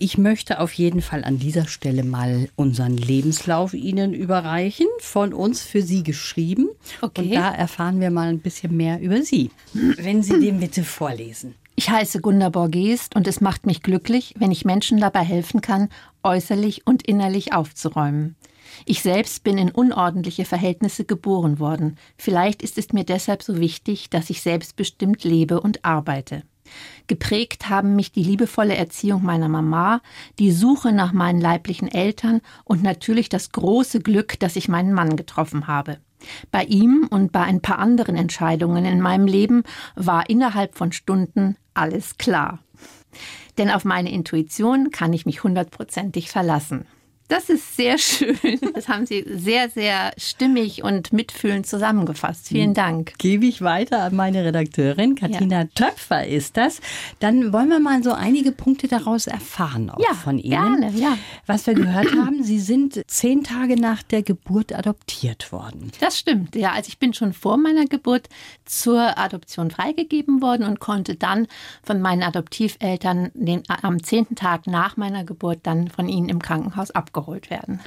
Ich 0.01 0.19
möchte 0.19 0.59
auf 0.59 0.73
jeden 0.73 1.01
Fall 1.01 1.23
an 1.23 1.39
dieser 1.39 1.69
Stelle 1.69 2.03
mal 2.03 2.49
unseren 2.57 2.97
Lebenslauf 2.97 3.73
Ihnen 3.73 4.15
überreichen, 4.15 4.89
von 4.99 5.33
uns 5.33 5.63
für 5.63 5.83
Sie 5.83 6.03
geschrieben. 6.03 6.71
Okay. 7.03 7.23
Und 7.23 7.35
da 7.35 7.55
erfahren 7.55 8.01
wir 8.01 8.11
mal 8.11 8.29
ein 8.29 8.41
bisschen 8.41 8.77
mehr 8.77 9.01
über 9.01 9.23
Sie. 9.23 9.53
Wenn 9.75 10.25
Sie 10.25 10.41
den 10.41 10.59
bitte 10.59 10.83
vorlesen. 10.83 11.55
Ich 11.77 11.91
heiße 11.91 12.21
Gunda 12.21 12.49
Borgest 12.49 13.15
und 13.15 13.29
es 13.29 13.41
macht 13.41 13.65
mich 13.65 13.83
glücklich, 13.83 14.35
wenn 14.39 14.51
ich 14.51 14.65
Menschen 14.65 14.99
dabei 14.99 15.23
helfen 15.23 15.61
kann, 15.61 15.89
äußerlich 16.25 16.85
und 16.85 17.07
innerlich 17.07 17.53
aufzuräumen. 17.53 18.35
Ich 18.85 19.03
selbst 19.03 19.45
bin 19.45 19.59
in 19.59 19.71
unordentliche 19.71 20.45
Verhältnisse 20.45 21.05
geboren 21.05 21.59
worden. 21.59 21.97
Vielleicht 22.17 22.63
ist 22.63 22.79
es 22.79 22.93
mir 22.93 23.05
deshalb 23.05 23.43
so 23.43 23.59
wichtig, 23.59 24.11
dass 24.11 24.31
ich 24.31 24.43
selbstbestimmt 24.43 25.25
lebe 25.25 25.61
und 25.61 25.85
arbeite. 25.85 26.43
Geprägt 27.07 27.71
haben 27.71 27.97
mich 27.97 28.13
die 28.13 28.23
liebevolle 28.23 28.77
Erziehung 28.77 29.23
meiner 29.23 29.49
Mama, 29.49 30.03
die 30.39 30.53
Suche 30.53 30.93
nach 30.93 31.13
meinen 31.13 31.41
leiblichen 31.41 31.89
Eltern 31.89 32.41
und 32.65 32.83
natürlich 32.83 33.29
das 33.29 33.53
große 33.53 34.01
Glück, 34.01 34.39
dass 34.39 34.57
ich 34.57 34.69
meinen 34.69 34.93
Mann 34.93 35.17
getroffen 35.17 35.67
habe. 35.67 35.99
Bei 36.51 36.65
ihm 36.65 37.07
und 37.09 37.33
bei 37.33 37.43
ein 37.43 37.63
paar 37.63 37.79
anderen 37.79 38.17
Entscheidungen 38.17 38.85
in 38.85 39.01
meinem 39.01 39.27
Leben 39.27 39.63
war 39.95 40.29
innerhalb 40.29 40.77
von 40.77 40.93
Stunden 40.93 41.57
alles 41.75 42.19
klar. 42.19 42.59
Denn 43.57 43.71
auf 43.71 43.85
meine 43.85 44.13
Intuition 44.13 44.91
kann 44.91 45.13
ich 45.13 45.27
mich 45.27 45.43
hundertprozentig 45.43 46.31
verlassen. 46.31 46.87
Das 47.29 47.51
ist 47.51 47.77
sehr 47.77 47.99
schön. 47.99 48.39
Das 48.75 48.89
haben 48.89 49.05
Sie 49.05 49.23
sehr, 49.29 49.69
sehr 49.69 50.13
stimmig 50.17 50.83
und 50.83 51.13
mitfühlend 51.13 51.67
zusammengefasst. 51.67 52.49
Vielen 52.49 52.73
Dank. 52.73 53.19
Gebe 53.19 53.45
ich 53.45 53.61
weiter 53.61 54.03
an 54.05 54.17
meine 54.17 54.47
Redakteurin. 54.47 55.15
Katina 55.15 55.61
ja. 55.63 55.69
Töpfer 55.75 56.27
ist 56.27 56.57
das. 56.57 56.81
Dann 57.21 57.53
wollen 57.53 57.69
wir 57.69 57.81
mal 57.81 58.03
so 58.03 58.13
einige 58.13 58.51
Punkte 58.51 58.89
daraus 58.89 59.27
erfahren 59.27 59.91
auch 59.91 60.01
ja, 60.01 60.15
von 60.15 60.39
Ihnen. 60.39 60.81
Gerne, 60.81 60.91
ja. 60.99 61.19
Was 61.45 61.67
wir 61.67 61.75
gehört 61.75 62.15
haben, 62.15 62.43
Sie 62.43 62.59
sind 62.59 63.03
zehn 63.07 63.45
Tage 63.45 63.79
nach 63.79 64.03
der 64.03 64.23
Geburt 64.23 64.73
adoptiert 64.73 65.53
worden. 65.53 65.93
Das 66.01 66.19
stimmt, 66.19 66.57
ja. 66.57 66.73
Also 66.73 66.89
ich 66.89 66.99
bin 66.99 67.13
schon 67.13 67.35
vor 67.35 67.59
meiner 67.59 67.85
Geburt 67.85 68.31
zur 68.65 69.19
Adoption 69.19 69.71
freigegeben 69.71 70.41
worden 70.41 70.65
und 70.65 70.81
konnte 70.81 71.15
dann 71.15 71.47
von 71.83 72.01
meinen 72.01 72.23
Adoptiveltern 72.23 73.33
den, 73.35 73.65
am 73.69 74.03
zehnten 74.03 74.35
Tag 74.35 74.67
nach 74.67 74.97
meiner 74.97 75.25
Geburt 75.25 75.61
dann 75.65 75.89
von 75.89 76.09
ihnen 76.09 76.31
im 76.31 76.41
Krankenhaus 76.41 76.91
abgeholt 76.91 77.18
abgeholt 77.19 77.51
werden. 77.51 77.81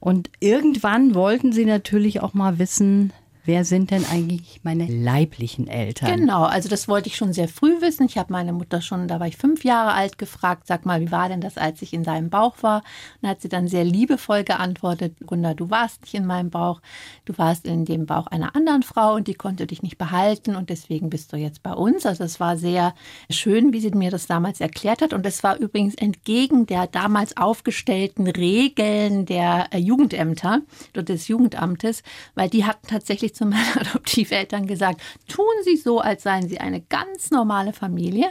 Und 0.00 0.30
irgendwann 0.38 1.14
wollten 1.14 1.52
Sie 1.52 1.64
natürlich 1.64 2.20
auch 2.20 2.34
mal 2.34 2.58
wissen, 2.58 3.12
wer 3.48 3.64
sind 3.64 3.90
denn 3.90 4.04
eigentlich 4.04 4.60
meine 4.62 4.84
leiblichen 4.84 5.68
Eltern? 5.68 6.14
Genau, 6.14 6.44
also 6.44 6.68
das 6.68 6.86
wollte 6.86 7.08
ich 7.08 7.16
schon 7.16 7.32
sehr 7.32 7.48
früh 7.48 7.80
wissen. 7.80 8.04
Ich 8.04 8.18
habe 8.18 8.30
meine 8.30 8.52
Mutter 8.52 8.82
schon, 8.82 9.08
da 9.08 9.20
war 9.20 9.26
ich 9.26 9.38
fünf 9.38 9.64
Jahre 9.64 9.94
alt, 9.94 10.18
gefragt, 10.18 10.66
sag 10.66 10.84
mal, 10.84 11.00
wie 11.00 11.10
war 11.10 11.30
denn 11.30 11.40
das, 11.40 11.56
als 11.56 11.80
ich 11.80 11.94
in 11.94 12.04
deinem 12.04 12.28
Bauch 12.28 12.56
war? 12.60 12.82
Und 13.22 13.28
hat 13.30 13.40
sie 13.40 13.48
dann 13.48 13.66
sehr 13.66 13.84
liebevoll 13.84 14.44
geantwortet, 14.44 15.16
Gunda, 15.24 15.54
du 15.54 15.70
warst 15.70 16.02
nicht 16.02 16.12
in 16.12 16.26
meinem 16.26 16.50
Bauch, 16.50 16.82
du 17.24 17.38
warst 17.38 17.66
in 17.66 17.86
dem 17.86 18.04
Bauch 18.04 18.26
einer 18.26 18.54
anderen 18.54 18.82
Frau 18.82 19.14
und 19.14 19.28
die 19.28 19.34
konnte 19.34 19.66
dich 19.66 19.82
nicht 19.82 19.96
behalten 19.96 20.54
und 20.54 20.68
deswegen 20.68 21.08
bist 21.08 21.32
du 21.32 21.38
jetzt 21.38 21.62
bei 21.62 21.72
uns. 21.72 22.04
Also 22.04 22.24
es 22.24 22.38
war 22.40 22.58
sehr 22.58 22.94
schön, 23.30 23.72
wie 23.72 23.80
sie 23.80 23.92
mir 23.92 24.10
das 24.10 24.26
damals 24.26 24.60
erklärt 24.60 25.00
hat 25.00 25.14
und 25.14 25.24
es 25.24 25.42
war 25.42 25.56
übrigens 25.56 25.94
entgegen 25.94 26.66
der 26.66 26.86
damals 26.86 27.34
aufgestellten 27.38 28.26
Regeln 28.26 29.24
der 29.24 29.68
äh, 29.70 29.78
Jugendämter, 29.78 30.60
des 30.94 31.28
Jugendamtes, 31.28 32.02
weil 32.34 32.50
die 32.50 32.66
hatten 32.66 32.88
tatsächlich 32.88 33.37
zu 33.38 33.46
meinen 33.46 33.64
Adoptiveltern 33.78 34.66
gesagt, 34.66 35.00
tun 35.28 35.46
Sie 35.64 35.76
so, 35.76 36.00
als 36.00 36.24
seien 36.24 36.48
Sie 36.48 36.58
eine 36.58 36.80
ganz 36.80 37.30
normale 37.30 37.72
Familie. 37.72 38.30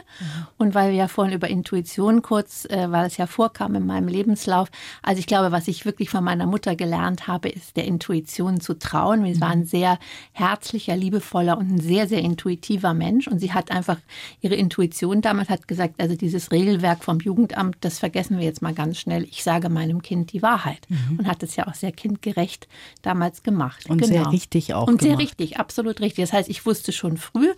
Und 0.58 0.74
weil 0.74 0.90
wir 0.90 0.98
ja 0.98 1.08
vorhin 1.08 1.34
über 1.34 1.48
Intuition 1.48 2.22
kurz, 2.22 2.66
äh, 2.66 2.90
weil 2.90 3.06
es 3.06 3.16
ja 3.16 3.26
vorkam 3.26 3.74
in 3.74 3.86
meinem 3.86 4.08
Lebenslauf, 4.08 4.68
also 5.02 5.18
ich 5.18 5.26
glaube, 5.26 5.50
was 5.50 5.66
ich 5.68 5.84
wirklich 5.84 6.10
von 6.10 6.22
meiner 6.22 6.46
Mutter 6.46 6.76
gelernt 6.76 7.26
habe, 7.26 7.48
ist 7.48 7.76
der 7.76 7.84
Intuition 7.84 8.60
zu 8.60 8.78
trauen. 8.78 9.24
Sie 9.24 9.34
mhm. 9.34 9.40
war 9.40 9.50
ein 9.50 9.64
sehr 9.64 9.98
herzlicher, 10.32 10.96
liebevoller 10.96 11.56
und 11.56 11.70
ein 11.70 11.80
sehr, 11.80 12.06
sehr 12.06 12.20
intuitiver 12.20 12.94
Mensch. 12.94 13.26
Und 13.26 13.38
sie 13.38 13.52
hat 13.52 13.70
einfach 13.70 13.98
ihre 14.40 14.54
Intuition 14.54 15.22
damals 15.22 15.48
hat 15.48 15.66
gesagt, 15.66 15.94
also 15.98 16.16
dieses 16.16 16.52
Regelwerk 16.52 17.02
vom 17.02 17.20
Jugendamt, 17.20 17.76
das 17.80 17.98
vergessen 17.98 18.38
wir 18.38 18.44
jetzt 18.44 18.60
mal 18.60 18.74
ganz 18.74 18.98
schnell. 18.98 19.24
Ich 19.24 19.42
sage 19.42 19.70
meinem 19.70 20.02
Kind 20.02 20.32
die 20.32 20.42
Wahrheit. 20.42 20.86
Mhm. 20.88 21.20
Und 21.20 21.26
hat 21.26 21.42
es 21.42 21.56
ja 21.56 21.66
auch 21.66 21.74
sehr 21.74 21.92
kindgerecht 21.92 22.68
damals 23.02 23.42
gemacht. 23.42 23.88
Und 23.88 23.98
genau. 24.02 24.24
sehr 24.24 24.32
richtig 24.32 24.74
auch. 24.74 24.87
Und 24.88 24.98
und 24.98 25.02
sehr 25.02 25.18
richtig, 25.18 25.58
absolut 25.58 26.00
richtig. 26.00 26.24
Das 26.24 26.32
heißt, 26.32 26.48
ich 26.48 26.66
wusste 26.66 26.92
schon 26.92 27.16
früh, 27.16 27.48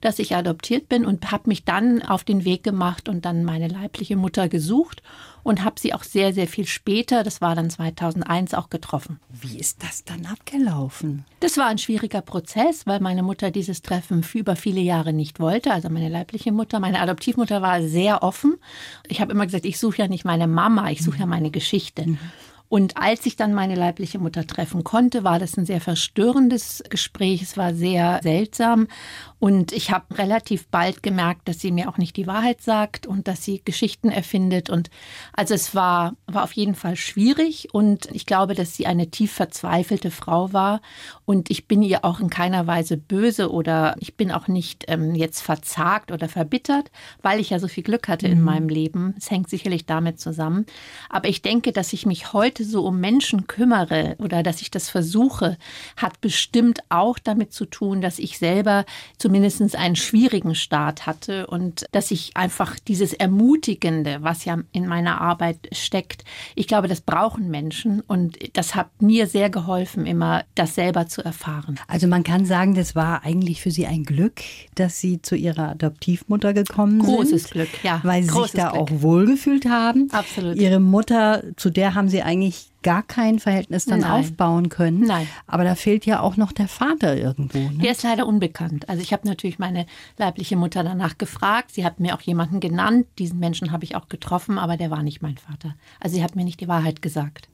dass 0.00 0.18
ich 0.18 0.34
adoptiert 0.34 0.88
bin 0.88 1.04
und 1.04 1.30
habe 1.30 1.48
mich 1.48 1.64
dann 1.64 2.02
auf 2.02 2.24
den 2.24 2.44
Weg 2.44 2.62
gemacht 2.62 3.08
und 3.08 3.24
dann 3.24 3.44
meine 3.44 3.68
leibliche 3.68 4.16
Mutter 4.16 4.48
gesucht 4.48 5.02
und 5.42 5.62
habe 5.62 5.78
sie 5.78 5.94
auch 5.94 6.02
sehr, 6.02 6.32
sehr 6.32 6.48
viel 6.48 6.66
später, 6.66 7.22
das 7.22 7.40
war 7.40 7.54
dann 7.54 7.70
2001, 7.70 8.54
auch 8.54 8.68
getroffen. 8.68 9.20
Wie 9.28 9.58
ist 9.58 9.82
das 9.82 10.04
dann 10.04 10.26
abgelaufen? 10.26 11.24
Das 11.38 11.56
war 11.56 11.66
ein 11.66 11.78
schwieriger 11.78 12.20
Prozess, 12.20 12.86
weil 12.86 12.98
meine 13.00 13.22
Mutter 13.22 13.52
dieses 13.52 13.82
Treffen 13.82 14.24
über 14.34 14.56
viele 14.56 14.80
Jahre 14.80 15.12
nicht 15.12 15.38
wollte. 15.38 15.72
Also 15.72 15.88
meine 15.88 16.08
leibliche 16.08 16.50
Mutter, 16.50 16.80
meine 16.80 17.00
Adoptivmutter 17.00 17.62
war 17.62 17.82
sehr 17.82 18.22
offen. 18.22 18.56
Ich 19.06 19.20
habe 19.20 19.32
immer 19.32 19.46
gesagt, 19.46 19.66
ich 19.66 19.78
suche 19.78 19.98
ja 19.98 20.08
nicht 20.08 20.24
meine 20.24 20.48
Mama, 20.48 20.90
ich 20.90 21.02
suche 21.02 21.18
ja 21.18 21.26
meine 21.26 21.50
Geschichte. 21.50 22.08
Mhm. 22.08 22.18
Und 22.68 22.96
als 22.96 23.26
ich 23.26 23.36
dann 23.36 23.54
meine 23.54 23.74
leibliche 23.74 24.18
Mutter 24.18 24.46
treffen 24.46 24.82
konnte, 24.82 25.22
war 25.24 25.38
das 25.38 25.56
ein 25.56 25.66
sehr 25.66 25.80
verstörendes 25.80 26.82
Gespräch. 26.88 27.42
Es 27.42 27.56
war 27.56 27.74
sehr 27.74 28.20
seltsam. 28.22 28.88
Und 29.38 29.72
ich 29.72 29.90
habe 29.90 30.16
relativ 30.16 30.66
bald 30.68 31.02
gemerkt, 31.02 31.46
dass 31.46 31.60
sie 31.60 31.70
mir 31.70 31.88
auch 31.88 31.98
nicht 31.98 32.16
die 32.16 32.26
Wahrheit 32.26 32.62
sagt 32.62 33.06
und 33.06 33.28
dass 33.28 33.44
sie 33.44 33.60
Geschichten 33.64 34.08
erfindet. 34.08 34.70
Und 34.70 34.88
also 35.34 35.52
es 35.52 35.74
war, 35.74 36.14
war 36.26 36.42
auf 36.42 36.52
jeden 36.52 36.74
Fall 36.74 36.96
schwierig. 36.96 37.68
Und 37.72 38.08
ich 38.12 38.24
glaube, 38.24 38.54
dass 38.54 38.74
sie 38.74 38.86
eine 38.86 39.10
tief 39.10 39.32
verzweifelte 39.32 40.10
Frau 40.10 40.54
war. 40.54 40.80
Und 41.26 41.50
ich 41.50 41.68
bin 41.68 41.82
ihr 41.82 42.04
auch 42.04 42.20
in 42.20 42.30
keiner 42.30 42.66
Weise 42.66 42.96
böse 42.96 43.50
oder 43.50 43.94
ich 44.00 44.16
bin 44.16 44.32
auch 44.32 44.48
nicht 44.48 44.84
ähm, 44.88 45.14
jetzt 45.14 45.42
verzagt 45.42 46.12
oder 46.12 46.28
verbittert, 46.28 46.90
weil 47.20 47.38
ich 47.38 47.50
ja 47.50 47.58
so 47.58 47.68
viel 47.68 47.82
Glück 47.82 48.08
hatte 48.08 48.26
mhm. 48.26 48.32
in 48.32 48.42
meinem 48.42 48.68
Leben. 48.68 49.14
Es 49.18 49.30
hängt 49.30 49.50
sicherlich 49.50 49.84
damit 49.84 50.18
zusammen. 50.18 50.64
Aber 51.10 51.28
ich 51.28 51.42
denke, 51.42 51.72
dass 51.72 51.92
ich 51.92 52.06
mich 52.06 52.32
heute 52.32 52.64
so 52.64 52.86
um 52.86 53.00
Menschen 53.00 53.46
kümmere 53.46 54.16
oder 54.18 54.42
dass 54.42 54.62
ich 54.62 54.70
das 54.70 54.88
versuche, 54.88 55.58
hat 55.96 56.22
bestimmt 56.22 56.80
auch 56.88 57.18
damit 57.18 57.52
zu 57.52 57.66
tun, 57.66 58.00
dass 58.00 58.18
ich 58.18 58.38
selber 58.38 58.86
zumindest 59.26 59.74
einen 59.74 59.96
schwierigen 59.96 60.54
Start 60.54 61.04
hatte 61.04 61.48
und 61.48 61.84
dass 61.90 62.12
ich 62.12 62.36
einfach 62.36 62.78
dieses 62.78 63.12
Ermutigende, 63.12 64.18
was 64.20 64.44
ja 64.44 64.58
in 64.70 64.86
meiner 64.86 65.20
Arbeit 65.20 65.68
steckt, 65.72 66.22
ich 66.54 66.68
glaube, 66.68 66.86
das 66.86 67.00
brauchen 67.00 67.50
Menschen 67.50 68.02
und 68.02 68.38
das 68.52 68.76
hat 68.76 69.02
mir 69.02 69.26
sehr 69.26 69.50
geholfen, 69.50 70.06
immer 70.06 70.44
das 70.54 70.76
selber 70.76 71.08
zu 71.08 71.24
erfahren. 71.24 71.80
Also 71.88 72.06
man 72.06 72.22
kann 72.22 72.46
sagen, 72.46 72.76
das 72.76 72.94
war 72.94 73.24
eigentlich 73.24 73.60
für 73.60 73.72
Sie 73.72 73.84
ein 73.84 74.04
Glück, 74.04 74.42
dass 74.76 75.00
Sie 75.00 75.20
zu 75.20 75.34
Ihrer 75.34 75.70
Adoptivmutter 75.70 76.54
gekommen 76.54 77.00
Großes 77.00 77.16
sind. 77.16 77.28
Großes 77.30 77.50
Glück, 77.50 77.84
ja. 77.84 77.98
Weil 78.04 78.22
Sie 78.22 78.28
Großes 78.28 78.52
sich 78.52 78.60
da 78.60 78.70
Glück. 78.70 78.80
auch 78.80 78.88
wohlgefühlt 79.02 79.66
haben. 79.66 80.08
Absolut. 80.12 80.54
Ihre 80.54 80.78
Mutter, 80.78 81.42
zu 81.56 81.70
der 81.70 81.96
haben 81.96 82.08
Sie 82.08 82.22
eigentlich 82.22 82.68
gar 82.82 83.02
kein 83.02 83.38
Verhältnis 83.38 83.84
dann 83.84 84.00
Nein. 84.00 84.10
aufbauen 84.10 84.68
können. 84.68 85.00
Nein. 85.00 85.26
Aber 85.46 85.64
da 85.64 85.74
fehlt 85.74 86.06
ja 86.06 86.20
auch 86.20 86.36
noch 86.36 86.52
der 86.52 86.68
Vater 86.68 87.16
irgendwo. 87.16 87.58
Ne? 87.58 87.78
Der 87.82 87.92
ist 87.92 88.02
leider 88.02 88.26
unbekannt. 88.26 88.88
Also 88.88 89.02
ich 89.02 89.12
habe 89.12 89.26
natürlich 89.26 89.58
meine 89.58 89.86
leibliche 90.18 90.56
Mutter 90.56 90.84
danach 90.84 91.18
gefragt. 91.18 91.72
Sie 91.72 91.84
hat 91.84 92.00
mir 92.00 92.14
auch 92.14 92.20
jemanden 92.20 92.60
genannt. 92.60 93.06
Diesen 93.18 93.38
Menschen 93.38 93.72
habe 93.72 93.84
ich 93.84 93.96
auch 93.96 94.08
getroffen, 94.08 94.58
aber 94.58 94.76
der 94.76 94.90
war 94.90 95.02
nicht 95.02 95.22
mein 95.22 95.36
Vater. 95.36 95.74
Also 96.00 96.16
sie 96.16 96.22
hat 96.22 96.36
mir 96.36 96.44
nicht 96.44 96.60
die 96.60 96.68
Wahrheit 96.68 97.02
gesagt. 97.02 97.48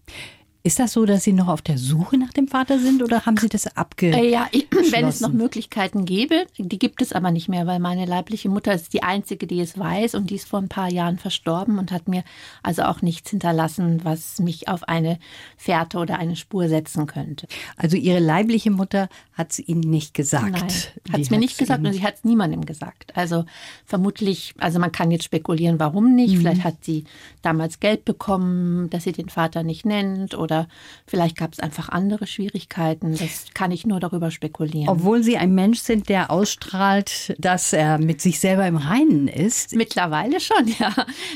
Ist 0.65 0.79
das 0.79 0.93
so, 0.93 1.05
dass 1.05 1.25
Sie 1.25 1.33
noch 1.33 1.49
auf 1.49 1.61
der 1.61 1.77
Suche 1.77 2.17
nach 2.17 2.33
dem 2.33 2.47
Vater 2.47 2.79
sind 2.79 3.03
oder 3.03 3.27
haben 3.27 3.37
Sie 3.37 3.49
das 3.49 3.77
abgeschlossen? 3.77 4.25
Äh, 4.25 4.31
ja, 4.31 4.49
wenn 4.93 5.07
es 5.07 5.21
noch 5.21 5.33
Möglichkeiten 5.33 6.05
gäbe, 6.05 6.47
die 6.57 6.79
gibt 6.79 7.03
es 7.03 7.13
aber 7.13 7.33
nicht 7.33 7.49
mehr, 7.49 7.67
weil 7.67 7.81
meine 7.81 8.07
leibliche 8.07 8.49
Mutter 8.49 8.73
ist 8.73 8.93
die 8.93 9.03
einzige, 9.03 9.49
die 9.49 9.61
es 9.61 9.77
weiß 9.77 10.15
und 10.15 10.31
die 10.31 10.37
ist 10.37 10.49
vor 10.49 10.61
ein 10.61 10.69
paar 10.69 10.89
Jahren 10.89 11.19
verstorben 11.19 11.79
und 11.81 11.91
hat 11.91 12.07
mir 12.07 12.23
also 12.63 12.83
auch 12.83 13.03
nichts 13.03 13.31
hinterlassen, 13.31 14.05
was 14.05 14.39
mich 14.39 14.69
auf 14.69 14.85
eine 14.85 15.19
Fährte 15.57 15.99
oder 15.99 16.21
eine 16.21 16.37
Spur 16.37 16.69
setzen 16.69 17.07
könnte. 17.07 17.49
Also 17.77 17.97
Ihre 17.97 18.21
leibliche 18.21 18.71
Mutter 18.71 19.09
hat 19.33 19.51
es 19.51 19.59
Ihnen 19.59 19.81
nicht 19.81 20.15
gesagt? 20.15 20.53
Nein, 20.53 21.13
hat 21.13 21.21
es 21.21 21.31
mir 21.31 21.39
nicht 21.39 21.59
gesagt 21.59 21.85
und 21.85 21.93
sie 21.93 22.05
hat 22.05 22.17
es 22.17 22.25
niemandem 22.25 22.65
gesagt. 22.65 23.17
Also 23.17 23.47
vermutlich, 23.85 24.55
also 24.59 24.79
man 24.79 24.93
kann 24.93 25.11
jetzt 25.11 25.25
spekulieren, 25.25 25.81
warum 25.81 26.15
nicht. 26.15 26.35
Mhm. 26.35 26.39
Vielleicht 26.39 26.63
hat 26.63 26.85
sie 26.85 27.05
damals 27.41 27.81
Geld 27.81 28.05
bekommen, 28.05 28.91
dass 28.91 29.05
sie 29.05 29.13
den 29.13 29.29
Vater 29.29 29.65
nicht 29.65 29.85
nennt 29.85 30.37
oder 30.37 30.52
oder 30.53 30.69
vielleicht 31.07 31.37
gab 31.37 31.53
es 31.53 31.59
einfach 31.59 31.89
andere 31.89 32.27
Schwierigkeiten. 32.27 33.17
Das 33.17 33.47
kann 33.55 33.71
ich 33.71 33.87
nur 33.87 34.01
darüber 34.01 34.31
spekulieren. 34.31 34.89
Obwohl 34.89 35.23
Sie 35.23 35.37
ein 35.37 35.55
Mensch 35.55 35.81
sind, 35.81 36.09
der 36.09 36.31
ausstrahlt, 36.31 37.35
dass 37.39 37.73
er 37.73 37.99
mit 37.99 38.21
sich 38.21 38.39
selber 38.41 38.67
im 38.67 38.77
Reinen 38.77 39.29
ist. 39.29 39.75
Mittlerweile 39.75 40.41
schon, 40.41 40.69
ja. 40.79 40.95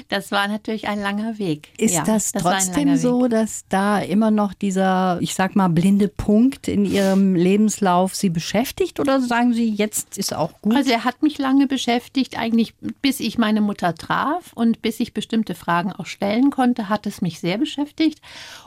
Das 0.08 0.30
war 0.30 0.48
natürlich 0.48 0.88
ein 0.88 1.00
langer 1.00 1.38
Weg. 1.38 1.68
Ist 1.78 1.94
ja, 1.94 2.04
das, 2.04 2.32
das 2.32 2.42
trotzdem 2.42 2.96
so, 2.96 3.28
dass 3.28 3.64
da 3.68 3.98
immer 3.98 4.30
noch 4.30 4.54
dieser, 4.54 5.18
ich 5.20 5.34
sag 5.34 5.56
mal, 5.56 5.68
blinde 5.68 6.08
Punkt 6.08 6.68
in 6.68 6.84
Ihrem 6.84 7.34
Lebenslauf 7.34 8.14
Sie 8.14 8.30
beschäftigt? 8.30 9.00
Oder 9.00 9.20
sagen 9.20 9.52
Sie, 9.54 9.70
jetzt 9.70 10.18
ist 10.18 10.34
auch 10.34 10.52
gut? 10.60 10.76
Also 10.76 10.90
er 10.90 11.04
hat 11.04 11.22
mich 11.22 11.38
lange 11.38 11.66
beschäftigt, 11.66 12.38
eigentlich 12.38 12.74
bis 13.02 13.20
ich 13.20 13.38
meine 13.38 13.60
Mutter 13.60 13.94
traf 13.94 14.52
und 14.54 14.82
bis 14.82 15.00
ich 15.00 15.14
bestimmte 15.14 15.54
Fragen 15.54 15.92
auch 15.92 16.06
stellen 16.06 16.50
konnte, 16.50 16.88
hat 16.88 17.06
es 17.06 17.22
mich 17.22 17.40
sehr 17.40 17.58
beschäftigt. 17.58 18.20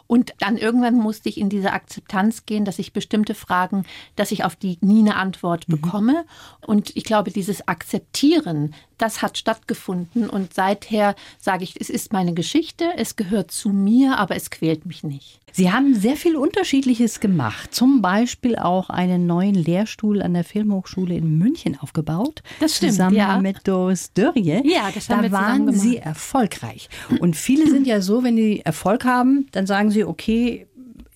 Und 0.08 0.34
dann 0.40 0.58
irgendwann 0.58 0.96
musste 0.96 1.30
ich 1.30 1.38
in 1.38 1.50
diese 1.50 1.74
Akzeptanz 1.74 2.46
gehen, 2.46 2.66
dass 2.66 2.80
ich 2.80 2.94
bestimmte 2.94 3.36
Fragen, 3.36 3.86
dass 4.16 4.32
ich 4.32 4.44
auf 4.44 4.56
die 4.56 4.78
nie 4.82 5.02
eine 5.02 5.16
Antwort 5.16 5.68
mhm. 5.68 5.74
bekomme. 5.74 6.26
Und 6.66 6.96
ich 6.96 7.04
glaube, 7.04 7.32
dieses 7.32 7.68
Akzeptieren, 7.68 8.74
das 9.00 9.22
hat 9.22 9.38
stattgefunden. 9.38 10.30
Und 10.30 10.54
seither 10.54 11.16
sage 11.40 11.64
ich, 11.64 11.80
es 11.80 11.90
ist 11.90 12.14
meine 12.14 12.34
Geschichte, 12.34 12.86
es 12.96 13.16
gehört 13.16 13.52
zu 13.52 13.70
mir, 13.70 14.18
aber 14.18 14.36
es 14.36 14.50
quält 14.50 14.86
mich 14.86 15.04
nicht. 15.04 15.40
Sie 15.52 15.72
haben 15.72 15.96
sehr 15.96 16.16
viel 16.16 16.36
Unterschiedliches 16.36 17.20
gemacht. 17.20 17.74
Zum 17.74 18.02
Beispiel 18.02 18.56
auch 18.56 18.90
einen 18.90 19.26
neuen 19.26 19.56
Lehrstuhl 19.56 20.22
an 20.22 20.34
der 20.34 20.44
Filmhochschule 20.44 21.16
in 21.16 21.38
München 21.38 21.78
aufgebaut. 21.80 22.44
Das 22.60 22.78
stimmt. 22.78 22.94
Zusammen 22.94 23.16
ja. 23.16 23.40
mit 23.40 23.68
Doris 23.68 24.14
Dörrie. 24.14 24.62
Ja, 24.64 24.90
das 24.94 25.10
haben 25.10 25.18
da 25.18 25.24
wir 25.24 25.32
waren 25.32 25.74
Sie 25.74 25.98
erfolgreich. 25.98 26.90
Und 27.20 27.36
viele 27.36 27.70
sind 27.70 27.88
ja 27.88 28.02
so, 28.02 28.24
wenn 28.24 28.36
die 28.36 28.62
Erfolg 28.62 29.06
haben, 29.06 29.48
dann 29.52 29.66
sagen 29.66 29.92
sie, 29.92 30.04
okay, 30.04 30.68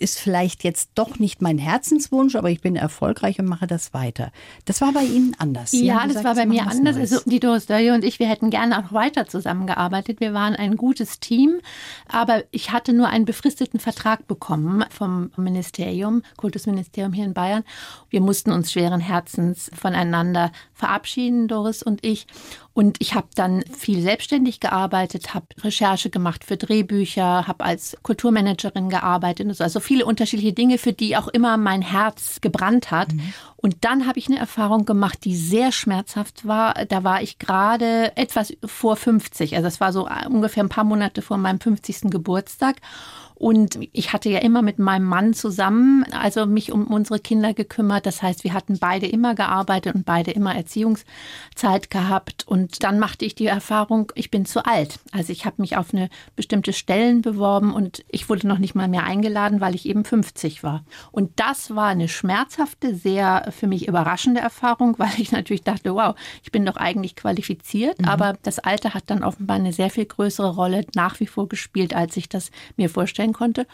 ist 0.04 0.20
vielleicht 0.20 0.66
jetzt 0.66 0.90
doch 0.96 1.18
nicht 1.18 1.42
mein 1.42 1.58
Herzenswunsch, 1.58 2.36
aber 2.36 2.50
ich 2.50 2.60
bin 2.60 2.76
erfolgreich 2.76 3.40
und 3.40 3.46
mache 3.46 3.68
das 3.68 3.94
weiter. 3.94 4.34
Das 4.66 4.82
war 4.82 4.92
bei 4.92 5.04
Ihnen 5.04 5.34
anders. 5.40 5.72
Sie 5.72 5.86
ja, 5.86 6.06
gesagt, 6.06 6.16
das 6.16 6.24
war 6.26 6.36
bei 6.36 6.46
mir 6.46 6.68
anders. 6.68 6.98
Also 6.98 7.22
die 7.26 7.40
Doris 7.40 7.68
Dörje 7.68 7.94
und 7.94 8.04
ich, 8.04 8.20
wir 8.20 8.28
hätten 8.28 8.50
gerne 8.50 8.78
auch 8.80 8.92
weiter 8.92 9.28
zusammengearbeitet. 9.28 10.20
Wir 10.20 10.34
waren 10.34 10.56
ein 10.56 10.76
gutes 10.76 11.22
Team, 11.22 11.62
aber 12.10 12.44
ich 12.52 12.72
hatte 12.72 12.92
nur 12.92 13.08
einen 13.08 13.24
befristeten 13.24 13.80
Vertrag 13.80 14.28
bekommen 14.28 14.84
vom 14.90 15.32
Ministerium, 15.38 16.22
Kultusministerium 16.36 17.14
hier 17.14 17.26
in 17.26 17.34
Bayern. 17.34 17.64
Wir 18.10 18.20
mussten 18.20 18.52
uns 18.52 18.74
schweren 18.74 19.00
Herzens 19.00 19.72
voneinander 19.74 20.52
verabschieden, 20.74 21.48
Doris 21.48 21.82
und 21.82 22.06
ich. 22.06 22.28
Und 22.74 22.98
ich 23.00 23.14
habe 23.14 23.28
dann 23.36 23.64
viel 23.78 24.02
selbstständig 24.02 24.60
gearbeitet, 24.60 25.36
habe 25.36 25.46
Recherche 25.62 26.10
gemacht 26.10 26.44
für 26.44 26.58
Drehbücher, 26.58 27.48
habe 27.48 27.64
als 27.64 27.96
Kulturmanagerin 28.02 28.90
gearbeitet, 28.90 29.62
also 29.62 29.80
viele 29.80 30.06
unterschiedliche 30.06 30.54
Dinge, 30.54 30.80
für 30.80 30.92
die 30.92 31.16
auch 31.16 31.28
immer 31.28 31.58
mein 31.58 31.84
Herz 31.84 32.42
gebrannt 32.42 32.90
hat. 32.90 33.14
Mhm. 33.14 33.34
Und 33.58 33.78
dann 33.82 34.08
habe 34.08 34.18
ich 34.18 34.28
eine 34.28 34.40
Erfahrung 34.40 34.86
gemacht, 34.86 35.20
die 35.24 35.36
sehr 35.36 35.72
schmerzhaft 35.72 36.48
war. 36.48 36.74
Da 36.86 37.04
war 37.04 37.22
ich 37.22 37.38
gerade 37.38 38.18
etwas 38.18 38.54
vor 38.66 38.96
50, 38.96 39.56
also 39.56 39.66
das 39.66 39.80
war 39.80 39.94
so 39.94 40.10
ungefähr 40.28 40.64
ein 40.64 40.70
paar 40.70 40.84
Monate 40.84 41.22
vor 41.22 41.38
meinem 41.38 41.60
50. 41.60 42.10
Geburtstag. 42.10 42.78
Und 43.44 43.78
ich 43.92 44.14
hatte 44.14 44.30
ja 44.30 44.40
immer 44.40 44.62
mit 44.62 44.80
meinem 44.80 45.04
Mann 45.04 45.34
zusammen, 45.34 46.06
also 46.14 46.46
mich 46.46 46.72
um 46.72 46.88
unsere 46.88 47.20
Kinder 47.20 47.54
gekümmert. 47.54 48.06
Das 48.06 48.22
heißt, 48.22 48.46
wir 48.46 48.54
hatten 48.54 48.80
beide 48.80 49.06
immer 49.06 49.36
gearbeitet 49.36 49.96
und 49.96 50.06
beide 50.06 50.32
immer 50.32 50.56
Erziehungszeit 50.56 51.90
gehabt. 51.90 52.48
Und 52.48 52.86
dann 52.86 53.00
machte 53.00 53.26
ich 53.26 53.36
die 53.36 53.48
Erfahrung, 53.48 54.14
ich 54.16 54.32
bin 54.32 54.46
zu 54.46 54.66
alt. 54.66 54.98
Also 55.12 55.34
ich 55.34 55.46
habe 55.46 55.62
mich 55.62 55.76
auf 55.76 55.94
eine 55.94 56.08
bestimmte 56.38 56.72
Stellen 56.72 57.22
beworben 57.22 57.74
und 57.74 58.06
ich 58.08 58.30
wurde 58.30 58.48
noch 58.48 58.60
nicht 58.60 58.76
mal 58.76 58.88
mehr 58.88 59.04
eingeladen, 59.04 59.60
weil 59.60 59.76
ich 59.76 59.90
eben 59.90 60.06
50 60.06 60.64
war. 60.64 60.86
Und 61.12 61.32
das 61.36 61.76
war 61.76 61.88
eine 61.88 62.08
schmerzhafte, 62.08 62.96
sehr 62.96 63.52
für 63.52 63.68
mich 63.68 63.90
überraschende 63.90 64.40
Erfahrung, 64.40 64.96
weil 65.00 65.12
ich 65.18 65.34
natürlich 65.34 65.64
dachte, 65.64 65.94
wow, 65.94 66.16
ich 66.44 66.54
bin 66.54 66.66
doch 66.66 66.78
eigentlich 66.78 67.18
qualifiziert. 67.18 68.00
Mhm. 68.00 68.08
Aber 68.08 68.38
das 68.44 68.60
Alter 68.60 68.94
hat 68.94 69.04
dann 69.08 69.22
offenbar 69.22 69.58
eine 69.58 69.74
sehr 69.74 69.90
viel 69.90 70.06
größere 70.06 70.56
Rolle 70.56 70.86
nach 70.96 71.20
wie 71.20 71.28
vor 71.28 71.50
gespielt, 71.50 71.94
als 71.94 72.16
ich 72.16 72.30
das 72.30 72.50
mir 72.78 72.90
vorstellen 72.90 73.33
konnte. 73.34 73.68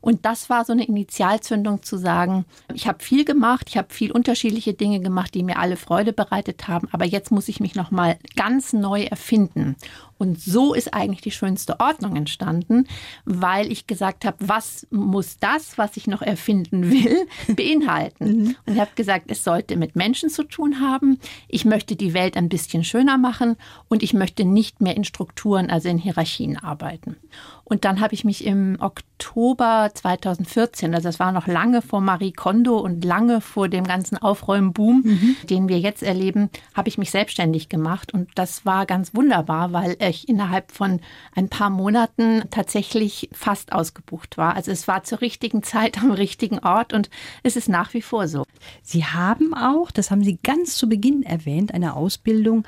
Und 0.00 0.24
das 0.24 0.48
war 0.50 0.64
so 0.64 0.72
eine 0.72 0.86
Initialzündung 0.86 1.82
zu 1.82 1.96
sagen, 1.96 2.44
ich 2.72 2.86
habe 2.86 3.02
viel 3.02 3.24
gemacht, 3.24 3.66
ich 3.68 3.76
habe 3.76 3.92
viel 3.92 4.12
unterschiedliche 4.12 4.72
Dinge 4.72 5.00
gemacht, 5.00 5.34
die 5.34 5.42
mir 5.42 5.58
alle 5.58 5.76
Freude 5.76 6.12
bereitet 6.12 6.68
haben, 6.68 6.88
aber 6.92 7.04
jetzt 7.04 7.32
muss 7.32 7.48
ich 7.48 7.58
mich 7.58 7.74
noch 7.74 7.90
mal 7.90 8.16
ganz 8.36 8.72
neu 8.72 9.02
erfinden. 9.02 9.74
Und 10.18 10.40
so 10.40 10.74
ist 10.74 10.94
eigentlich 10.94 11.20
die 11.20 11.30
schönste 11.30 11.80
Ordnung 11.80 12.16
entstanden, 12.16 12.86
weil 13.24 13.70
ich 13.70 13.86
gesagt 13.86 14.24
habe, 14.24 14.36
was 14.40 14.86
muss 14.90 15.38
das, 15.38 15.78
was 15.78 15.96
ich 15.96 16.06
noch 16.06 16.22
erfinden 16.22 16.90
will, 16.90 17.26
beinhalten? 17.54 18.26
Mhm. 18.26 18.56
Und 18.66 18.74
ich 18.74 18.80
habe 18.80 18.92
gesagt, 18.94 19.30
es 19.30 19.44
sollte 19.44 19.76
mit 19.76 19.96
Menschen 19.96 20.30
zu 20.30 20.44
tun 20.44 20.80
haben. 20.80 21.18
Ich 21.48 21.64
möchte 21.64 21.96
die 21.96 22.14
Welt 22.14 22.36
ein 22.36 22.48
bisschen 22.48 22.84
schöner 22.84 23.18
machen 23.18 23.56
und 23.88 24.02
ich 24.02 24.14
möchte 24.14 24.44
nicht 24.44 24.80
mehr 24.80 24.96
in 24.96 25.04
Strukturen, 25.04 25.70
also 25.70 25.88
in 25.88 25.98
Hierarchien 25.98 26.56
arbeiten. 26.56 27.16
Und 27.64 27.84
dann 27.84 28.00
habe 28.00 28.14
ich 28.14 28.24
mich 28.24 28.44
im 28.44 28.76
Oktober 28.80 29.15
2014, 29.18 30.94
also 30.94 31.08
das 31.08 31.18
war 31.18 31.32
noch 31.32 31.46
lange 31.46 31.82
vor 31.82 32.00
Marie 32.00 32.32
Kondo 32.32 32.78
und 32.78 33.04
lange 33.04 33.40
vor 33.40 33.68
dem 33.68 33.84
ganzen 33.84 34.18
Aufräumboom, 34.18 35.02
mhm. 35.04 35.36
den 35.48 35.68
wir 35.68 35.78
jetzt 35.78 36.02
erleben, 36.02 36.50
habe 36.74 36.88
ich 36.88 36.98
mich 36.98 37.10
selbstständig 37.10 37.68
gemacht. 37.68 38.12
Und 38.12 38.30
das 38.34 38.66
war 38.66 38.86
ganz 38.86 39.14
wunderbar, 39.14 39.72
weil 39.72 39.96
ich 40.00 40.28
innerhalb 40.28 40.72
von 40.72 41.00
ein 41.34 41.48
paar 41.48 41.70
Monaten 41.70 42.44
tatsächlich 42.50 43.28
fast 43.32 43.72
ausgebucht 43.72 44.38
war. 44.38 44.54
Also 44.54 44.70
es 44.70 44.88
war 44.88 45.04
zur 45.04 45.20
richtigen 45.20 45.62
Zeit 45.62 45.98
am 45.98 46.10
richtigen 46.10 46.58
Ort 46.60 46.92
und 46.92 47.10
es 47.42 47.56
ist 47.56 47.68
nach 47.68 47.94
wie 47.94 48.02
vor 48.02 48.28
so. 48.28 48.44
Sie 48.82 49.04
haben 49.04 49.54
auch, 49.54 49.90
das 49.90 50.10
haben 50.10 50.24
Sie 50.24 50.38
ganz 50.42 50.76
zu 50.76 50.88
Beginn 50.88 51.22
erwähnt, 51.22 51.72
eine 51.72 51.94
Ausbildung 51.94 52.64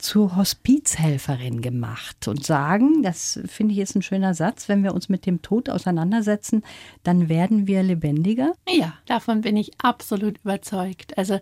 zur 0.00 0.36
Hospizhelferin 0.36 1.60
gemacht 1.60 2.28
und 2.28 2.44
sagen, 2.44 3.02
das 3.02 3.40
finde 3.46 3.74
ich 3.74 3.80
ist 3.80 3.94
ein 3.94 4.02
schöner 4.02 4.34
Satz, 4.34 4.68
wenn 4.68 4.82
wir 4.82 4.94
uns 4.94 5.08
mit 5.08 5.26
dem 5.26 5.42
Tod 5.42 5.68
auseinandersetzen, 5.68 6.62
dann 7.02 7.28
werden 7.28 7.66
wir 7.66 7.82
lebendiger. 7.82 8.52
Ja, 8.68 8.94
davon 9.06 9.42
bin 9.42 9.56
ich 9.56 9.72
absolut 9.82 10.38
überzeugt. 10.38 11.16
Also 11.18 11.38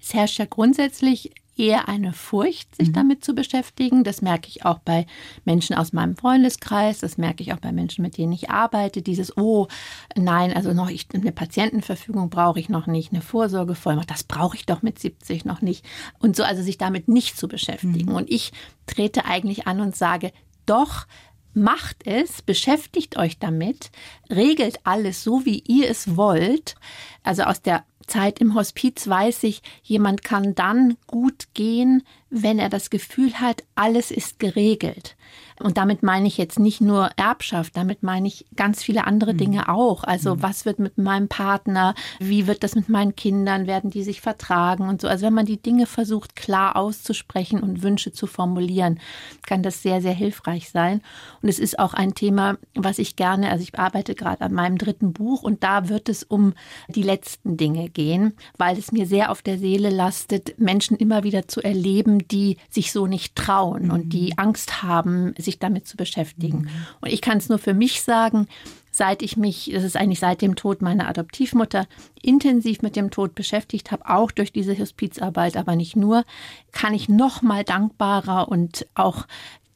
es 0.00 0.14
herrscht 0.14 0.38
ja 0.38 0.46
grundsätzlich 0.46 1.32
eher 1.60 1.88
eine 1.88 2.12
Furcht, 2.12 2.74
sich 2.74 2.88
mhm. 2.88 2.92
damit 2.94 3.24
zu 3.24 3.34
beschäftigen. 3.34 4.02
Das 4.02 4.22
merke 4.22 4.48
ich 4.48 4.64
auch 4.64 4.78
bei 4.78 5.06
Menschen 5.44 5.76
aus 5.76 5.92
meinem 5.92 6.16
Freundeskreis, 6.16 7.00
das 7.00 7.18
merke 7.18 7.42
ich 7.42 7.52
auch 7.52 7.58
bei 7.58 7.70
Menschen, 7.70 8.02
mit 8.02 8.16
denen 8.16 8.32
ich 8.32 8.50
arbeite. 8.50 9.02
Dieses, 9.02 9.36
oh 9.36 9.68
nein, 10.16 10.52
also 10.54 10.72
noch 10.72 10.88
ich, 10.88 11.06
eine 11.12 11.32
Patientenverfügung 11.32 12.30
brauche 12.30 12.58
ich 12.58 12.68
noch 12.68 12.86
nicht, 12.86 13.12
eine 13.12 13.22
Vorsorgevollmacht, 13.22 14.10
das 14.10 14.24
brauche 14.24 14.56
ich 14.56 14.66
doch 14.66 14.82
mit 14.82 14.98
70 14.98 15.44
noch 15.44 15.60
nicht. 15.60 15.84
Und 16.18 16.34
so, 16.34 16.42
also 16.42 16.62
sich 16.62 16.78
damit 16.78 17.08
nicht 17.08 17.36
zu 17.36 17.46
beschäftigen. 17.46 18.10
Mhm. 18.10 18.16
Und 18.16 18.30
ich 18.30 18.52
trete 18.86 19.26
eigentlich 19.26 19.66
an 19.66 19.80
und 19.80 19.94
sage, 19.94 20.32
doch, 20.66 21.06
Macht 21.52 22.06
es, 22.06 22.42
beschäftigt 22.42 23.16
euch 23.18 23.40
damit, 23.40 23.90
regelt 24.30 24.78
alles 24.84 25.24
so, 25.24 25.44
wie 25.44 25.64
ihr 25.66 25.90
es 25.90 26.16
wollt. 26.16 26.76
Also 27.24 27.42
aus 27.42 27.60
der 27.60 27.84
Zeit 28.10 28.40
im 28.40 28.54
Hospiz 28.54 29.08
weiß 29.08 29.44
ich, 29.44 29.62
jemand 29.82 30.22
kann 30.22 30.54
dann 30.54 30.96
gut 31.06 31.48
gehen, 31.54 32.02
wenn 32.28 32.58
er 32.58 32.68
das 32.68 32.90
Gefühl 32.90 33.34
hat, 33.34 33.64
alles 33.74 34.10
ist 34.10 34.38
geregelt. 34.38 35.16
Und 35.62 35.76
damit 35.76 36.02
meine 36.02 36.26
ich 36.26 36.38
jetzt 36.38 36.58
nicht 36.58 36.80
nur 36.80 37.10
Erbschaft, 37.16 37.76
damit 37.76 38.02
meine 38.02 38.26
ich 38.26 38.46
ganz 38.56 38.82
viele 38.82 39.06
andere 39.06 39.34
mhm. 39.34 39.38
Dinge 39.38 39.68
auch. 39.68 40.04
Also 40.04 40.36
mhm. 40.36 40.42
was 40.42 40.64
wird 40.64 40.78
mit 40.78 40.96
meinem 40.98 41.28
Partner, 41.28 41.94
wie 42.18 42.46
wird 42.46 42.62
das 42.62 42.74
mit 42.74 42.88
meinen 42.88 43.14
Kindern, 43.14 43.66
werden 43.66 43.90
die 43.90 44.02
sich 44.02 44.20
vertragen 44.20 44.88
und 44.88 45.00
so. 45.00 45.08
Also 45.08 45.26
wenn 45.26 45.34
man 45.34 45.46
die 45.46 45.60
Dinge 45.60 45.86
versucht 45.86 46.34
klar 46.34 46.76
auszusprechen 46.76 47.60
und 47.60 47.82
Wünsche 47.82 48.12
zu 48.12 48.26
formulieren, 48.26 49.00
kann 49.46 49.62
das 49.62 49.82
sehr, 49.82 50.00
sehr 50.00 50.14
hilfreich 50.14 50.70
sein. 50.70 51.02
Und 51.42 51.48
es 51.48 51.58
ist 51.58 51.78
auch 51.78 51.92
ein 51.94 52.14
Thema, 52.14 52.56
was 52.74 52.98
ich 52.98 53.16
gerne, 53.16 53.50
also 53.50 53.62
ich 53.62 53.78
arbeite 53.78 54.14
gerade 54.14 54.42
an 54.42 54.54
meinem 54.54 54.78
dritten 54.78 55.12
Buch 55.12 55.42
und 55.42 55.62
da 55.62 55.88
wird 55.88 56.08
es 56.08 56.22
um 56.22 56.54
die 56.88 57.02
letzten 57.02 57.56
Dinge 57.56 57.90
gehen, 57.90 58.34
weil 58.56 58.78
es 58.78 58.92
mir 58.92 59.06
sehr 59.06 59.30
auf 59.30 59.42
der 59.42 59.58
Seele 59.58 59.90
lastet, 59.90 60.58
Menschen 60.58 60.96
immer 60.96 61.22
wieder 61.22 61.48
zu 61.48 61.60
erleben, 61.60 62.26
die 62.28 62.56
sich 62.70 62.92
so 62.92 63.06
nicht 63.06 63.36
trauen 63.36 63.86
mhm. 63.86 63.90
und 63.90 64.12
die 64.12 64.38
Angst 64.38 64.82
haben, 64.82 65.19
sich 65.38 65.58
damit 65.58 65.86
zu 65.86 65.96
beschäftigen. 65.96 66.62
Mhm. 66.62 66.68
Und 67.00 67.12
ich 67.12 67.20
kann 67.20 67.38
es 67.38 67.48
nur 67.48 67.58
für 67.58 67.74
mich 67.74 68.02
sagen, 68.02 68.46
seit 68.90 69.22
ich 69.22 69.36
mich, 69.36 69.70
das 69.72 69.84
ist 69.84 69.96
eigentlich 69.96 70.20
seit 70.20 70.42
dem 70.42 70.56
Tod 70.56 70.82
meiner 70.82 71.08
Adoptivmutter, 71.08 71.86
intensiv 72.22 72.82
mit 72.82 72.96
dem 72.96 73.10
Tod 73.10 73.34
beschäftigt 73.34 73.92
habe, 73.92 74.08
auch 74.08 74.30
durch 74.30 74.52
diese 74.52 74.76
Hospizarbeit, 74.78 75.56
aber 75.56 75.76
nicht 75.76 75.96
nur, 75.96 76.24
kann 76.72 76.94
ich 76.94 77.08
noch 77.08 77.42
mal 77.42 77.64
dankbarer 77.64 78.48
und 78.48 78.86
auch 78.94 79.26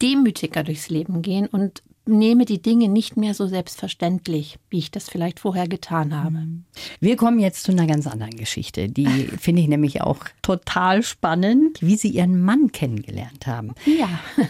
demütiger 0.03 0.65
durchs 0.65 0.89
Leben 0.89 1.23
gehen 1.23 1.47
und 1.47 1.83
nehme 2.07 2.45
die 2.45 2.61
Dinge 2.61 2.89
nicht 2.89 3.17
mehr 3.17 3.33
so 3.35 3.47
selbstverständlich, 3.47 4.59
wie 4.69 4.79
ich 4.79 4.91
das 4.91 5.09
vielleicht 5.09 5.41
vorher 5.41 5.69
getan 5.69 6.15
habe. 6.15 6.39
Wir 7.01 7.17
kommen 7.17 7.39
jetzt 7.39 7.65
zu 7.65 7.73
einer 7.73 7.87
ganz 7.87 8.07
anderen 8.07 8.37
Geschichte. 8.37 8.89
Die 8.89 9.07
finde 9.41 9.63
ich 9.63 9.69
nämlich 9.69 10.03
auch 10.03 10.19
total 10.43 11.03
spannend, 11.03 11.79
wie 11.81 11.97
Sie 11.97 12.09
Ihren 12.09 12.43
Mann 12.43 12.73
kennengelernt 12.73 13.47
haben. 13.47 13.75
Ja. 13.87 14.09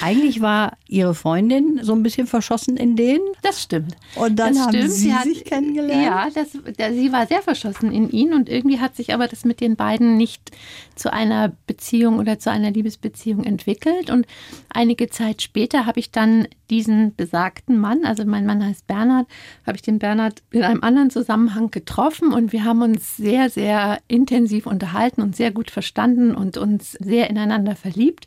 Eigentlich 0.00 0.40
war 0.40 0.78
Ihre 0.88 1.14
Freundin 1.14 1.80
so 1.82 1.92
ein 1.92 2.02
bisschen 2.02 2.26
verschossen 2.26 2.76
in 2.76 2.96
den. 2.96 3.20
Das 3.42 3.62
stimmt. 3.62 3.96
Und 4.14 4.36
dann 4.36 4.54
das 4.54 4.62
haben 4.62 4.74
stimmt. 4.74 4.92
Sie 4.92 5.14
hat, 5.14 5.24
sich 5.24 5.44
kennengelernt? 5.44 6.04
Ja, 6.04 6.28
das, 6.34 6.56
der, 6.78 6.94
sie 6.94 7.12
war 7.12 7.26
sehr 7.26 7.42
verschossen 7.42 7.92
in 7.92 8.10
ihn 8.10 8.32
und 8.32 8.48
irgendwie 8.48 8.80
hat 8.80 8.96
sich 8.96 9.12
aber 9.12 9.28
das 9.28 9.44
mit 9.44 9.60
den 9.60 9.76
beiden 9.76 10.16
nicht 10.16 10.52
zu 10.94 11.12
einer 11.12 11.52
Beziehung 11.66 12.18
oder 12.18 12.38
zu 12.38 12.50
einer 12.50 12.70
Liebesbeziehung 12.70 13.44
entwickelt. 13.44 14.08
Und 14.08 14.26
einige 14.70 15.10
Zeit 15.10 15.42
später 15.42 15.84
habe 15.84 16.00
ich 16.00 16.10
dann 16.10 16.48
diesen 16.70 16.93
besagten 17.16 17.78
Mann, 17.78 18.04
also 18.04 18.24
mein 18.24 18.46
Mann 18.46 18.64
heißt 18.64 18.86
Bernhard, 18.86 19.26
habe 19.66 19.76
ich 19.76 19.82
den 19.82 19.98
Bernhard 19.98 20.42
in 20.50 20.62
einem 20.62 20.82
anderen 20.82 21.10
Zusammenhang 21.10 21.70
getroffen 21.70 22.32
und 22.32 22.52
wir 22.52 22.64
haben 22.64 22.82
uns 22.82 23.16
sehr, 23.16 23.50
sehr 23.50 23.98
intensiv 24.08 24.66
unterhalten 24.66 25.22
und 25.22 25.36
sehr 25.36 25.50
gut 25.50 25.70
verstanden 25.70 26.34
und 26.34 26.56
uns 26.56 26.92
sehr 26.92 27.30
ineinander 27.30 27.76
verliebt. 27.76 28.26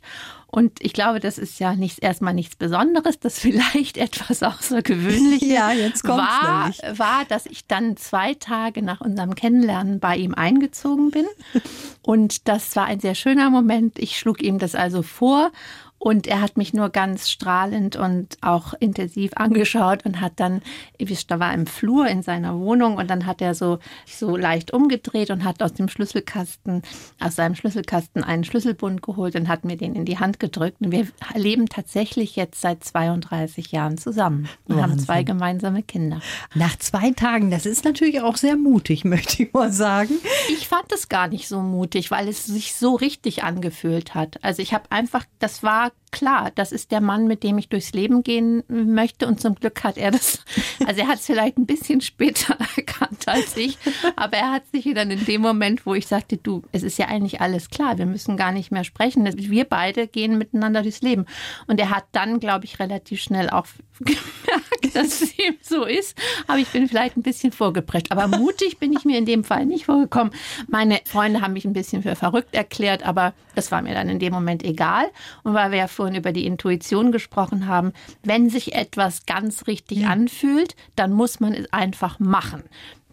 Und 0.50 0.82
ich 0.82 0.94
glaube, 0.94 1.20
das 1.20 1.36
ist 1.36 1.58
ja 1.60 1.74
nicht, 1.74 2.02
erstmal 2.02 2.32
nichts 2.32 2.56
Besonderes, 2.56 3.20
das 3.20 3.38
vielleicht 3.38 3.98
etwas 3.98 4.42
Außergewöhnliches 4.42 5.46
Ja, 5.46 5.68
war, 6.04 6.62
nämlich. 6.62 6.98
war, 6.98 7.24
dass 7.28 7.44
ich 7.44 7.66
dann 7.66 7.98
zwei 7.98 8.32
Tage 8.34 8.80
nach 8.82 9.02
unserem 9.02 9.34
Kennenlernen 9.34 10.00
bei 10.00 10.16
ihm 10.16 10.34
eingezogen 10.34 11.10
bin. 11.10 11.26
Und 12.02 12.48
das 12.48 12.74
war 12.76 12.86
ein 12.86 13.00
sehr 13.00 13.14
schöner 13.14 13.50
Moment. 13.50 13.98
Ich 13.98 14.18
schlug 14.18 14.42
ihm 14.42 14.58
das 14.58 14.74
also 14.74 15.02
vor 15.02 15.52
und 15.98 16.26
er 16.26 16.40
hat 16.40 16.56
mich 16.56 16.72
nur 16.72 16.90
ganz 16.90 17.28
strahlend 17.28 17.96
und 17.96 18.38
auch 18.40 18.74
intensiv 18.78 19.32
angeschaut 19.34 20.04
und 20.04 20.20
hat 20.20 20.34
dann, 20.36 20.62
da 21.26 21.40
war 21.40 21.52
im 21.52 21.66
Flur 21.66 22.06
in 22.06 22.22
seiner 22.22 22.58
Wohnung 22.58 22.96
und 22.96 23.10
dann 23.10 23.26
hat 23.26 23.42
er 23.42 23.54
so, 23.54 23.78
so 24.06 24.36
leicht 24.36 24.72
umgedreht 24.72 25.30
und 25.30 25.44
hat 25.44 25.62
aus 25.62 25.74
dem 25.74 25.88
Schlüsselkasten, 25.88 26.82
aus 27.18 27.34
seinem 27.34 27.56
Schlüsselkasten 27.56 28.22
einen 28.22 28.44
Schlüsselbund 28.44 29.02
geholt 29.02 29.34
und 29.34 29.48
hat 29.48 29.64
mir 29.64 29.76
den 29.76 29.94
in 29.94 30.04
die 30.04 30.18
Hand 30.18 30.38
gedrückt. 30.38 30.80
Und 30.80 30.92
wir 30.92 31.08
leben 31.34 31.68
tatsächlich 31.68 32.36
jetzt 32.36 32.60
seit 32.60 32.84
32 32.84 33.72
Jahren 33.72 33.98
zusammen 33.98 34.48
und 34.66 34.76
haben 34.76 34.92
Wahnsinn. 34.92 35.06
zwei 35.06 35.22
gemeinsame 35.24 35.82
Kinder. 35.82 36.20
Nach 36.54 36.78
zwei 36.78 37.10
Tagen, 37.10 37.50
das 37.50 37.66
ist 37.66 37.84
natürlich 37.84 38.20
auch 38.20 38.36
sehr 38.36 38.56
mutig, 38.56 39.04
möchte 39.08 39.42
ich 39.42 39.52
mal 39.52 39.72
sagen. 39.72 40.14
Ich 40.50 40.68
fand 40.68 40.92
es 40.92 41.08
gar 41.08 41.26
nicht 41.26 41.48
so 41.48 41.60
mutig, 41.60 42.12
weil 42.12 42.28
es 42.28 42.44
sich 42.44 42.74
so 42.74 42.94
richtig 42.94 43.42
angefühlt 43.42 44.14
hat. 44.14 44.38
Also 44.42 44.62
ich 44.62 44.72
habe 44.72 44.90
einfach, 44.90 45.24
das 45.40 45.62
war 45.62 45.87
klar, 46.10 46.50
das 46.54 46.72
ist 46.72 46.90
der 46.90 47.00
Mann, 47.00 47.26
mit 47.26 47.42
dem 47.42 47.58
ich 47.58 47.68
durchs 47.68 47.92
Leben 47.92 48.22
gehen 48.22 48.64
möchte. 48.68 49.26
Und 49.26 49.40
zum 49.40 49.54
Glück 49.54 49.84
hat 49.84 49.96
er 49.96 50.10
das, 50.10 50.44
also 50.86 51.00
er 51.00 51.08
hat 51.08 51.18
es 51.18 51.26
vielleicht 51.26 51.58
ein 51.58 51.66
bisschen 51.66 52.00
später 52.00 52.56
erkannt 52.76 53.26
als 53.26 53.56
ich, 53.56 53.78
aber 54.16 54.36
er 54.36 54.52
hat 54.52 54.62
sich 54.72 54.92
dann 54.94 55.10
in 55.10 55.24
dem 55.24 55.42
Moment, 55.42 55.84
wo 55.86 55.94
ich 55.94 56.06
sagte, 56.06 56.36
du, 56.36 56.62
es 56.72 56.82
ist 56.82 56.98
ja 56.98 57.06
eigentlich 57.06 57.40
alles 57.40 57.70
klar, 57.70 57.98
wir 57.98 58.06
müssen 58.06 58.36
gar 58.36 58.52
nicht 58.52 58.70
mehr 58.70 58.84
sprechen. 58.84 59.28
Wir 59.36 59.64
beide 59.64 60.06
gehen 60.06 60.38
miteinander 60.38 60.82
durchs 60.82 61.02
Leben. 61.02 61.26
Und 61.66 61.78
er 61.78 61.90
hat 61.90 62.04
dann, 62.12 62.40
glaube 62.40 62.64
ich, 62.64 62.78
relativ 62.78 63.20
schnell 63.20 63.50
auch 63.50 63.66
gemerkt, 64.00 64.94
dass 64.94 65.20
es 65.20 65.38
ihm 65.38 65.56
so 65.60 65.84
ist. 65.84 66.16
Aber 66.46 66.58
ich 66.58 66.68
bin 66.68 66.88
vielleicht 66.88 67.16
ein 67.16 67.22
bisschen 67.22 67.52
vorgeprescht. 67.52 68.10
Aber 68.10 68.28
mutig 68.28 68.78
bin 68.78 68.92
ich 68.92 69.04
mir 69.04 69.18
in 69.18 69.26
dem 69.26 69.44
Fall 69.44 69.66
nicht 69.66 69.86
vorgekommen. 69.86 70.32
Meine 70.68 71.00
Freunde 71.04 71.40
haben 71.40 71.52
mich 71.52 71.64
ein 71.64 71.72
bisschen 71.72 72.02
für 72.02 72.16
verrückt 72.16 72.54
erklärt, 72.54 73.04
aber 73.04 73.34
das 73.54 73.70
war 73.70 73.82
mir 73.82 73.94
dann 73.94 74.08
in 74.08 74.18
dem 74.18 74.32
Moment 74.32 74.64
egal. 74.64 75.06
Und 75.42 75.54
weil 75.54 75.72
wir 75.72 75.77
ja 75.78 75.88
vorhin 75.88 76.16
über 76.16 76.32
die 76.32 76.46
Intuition 76.46 77.12
gesprochen 77.12 77.66
haben, 77.66 77.92
wenn 78.22 78.50
sich 78.50 78.74
etwas 78.74 79.26
ganz 79.26 79.66
richtig 79.66 80.06
anfühlt, 80.06 80.76
dann 80.96 81.12
muss 81.12 81.40
man 81.40 81.54
es 81.54 81.72
einfach 81.72 82.18
machen. 82.18 82.62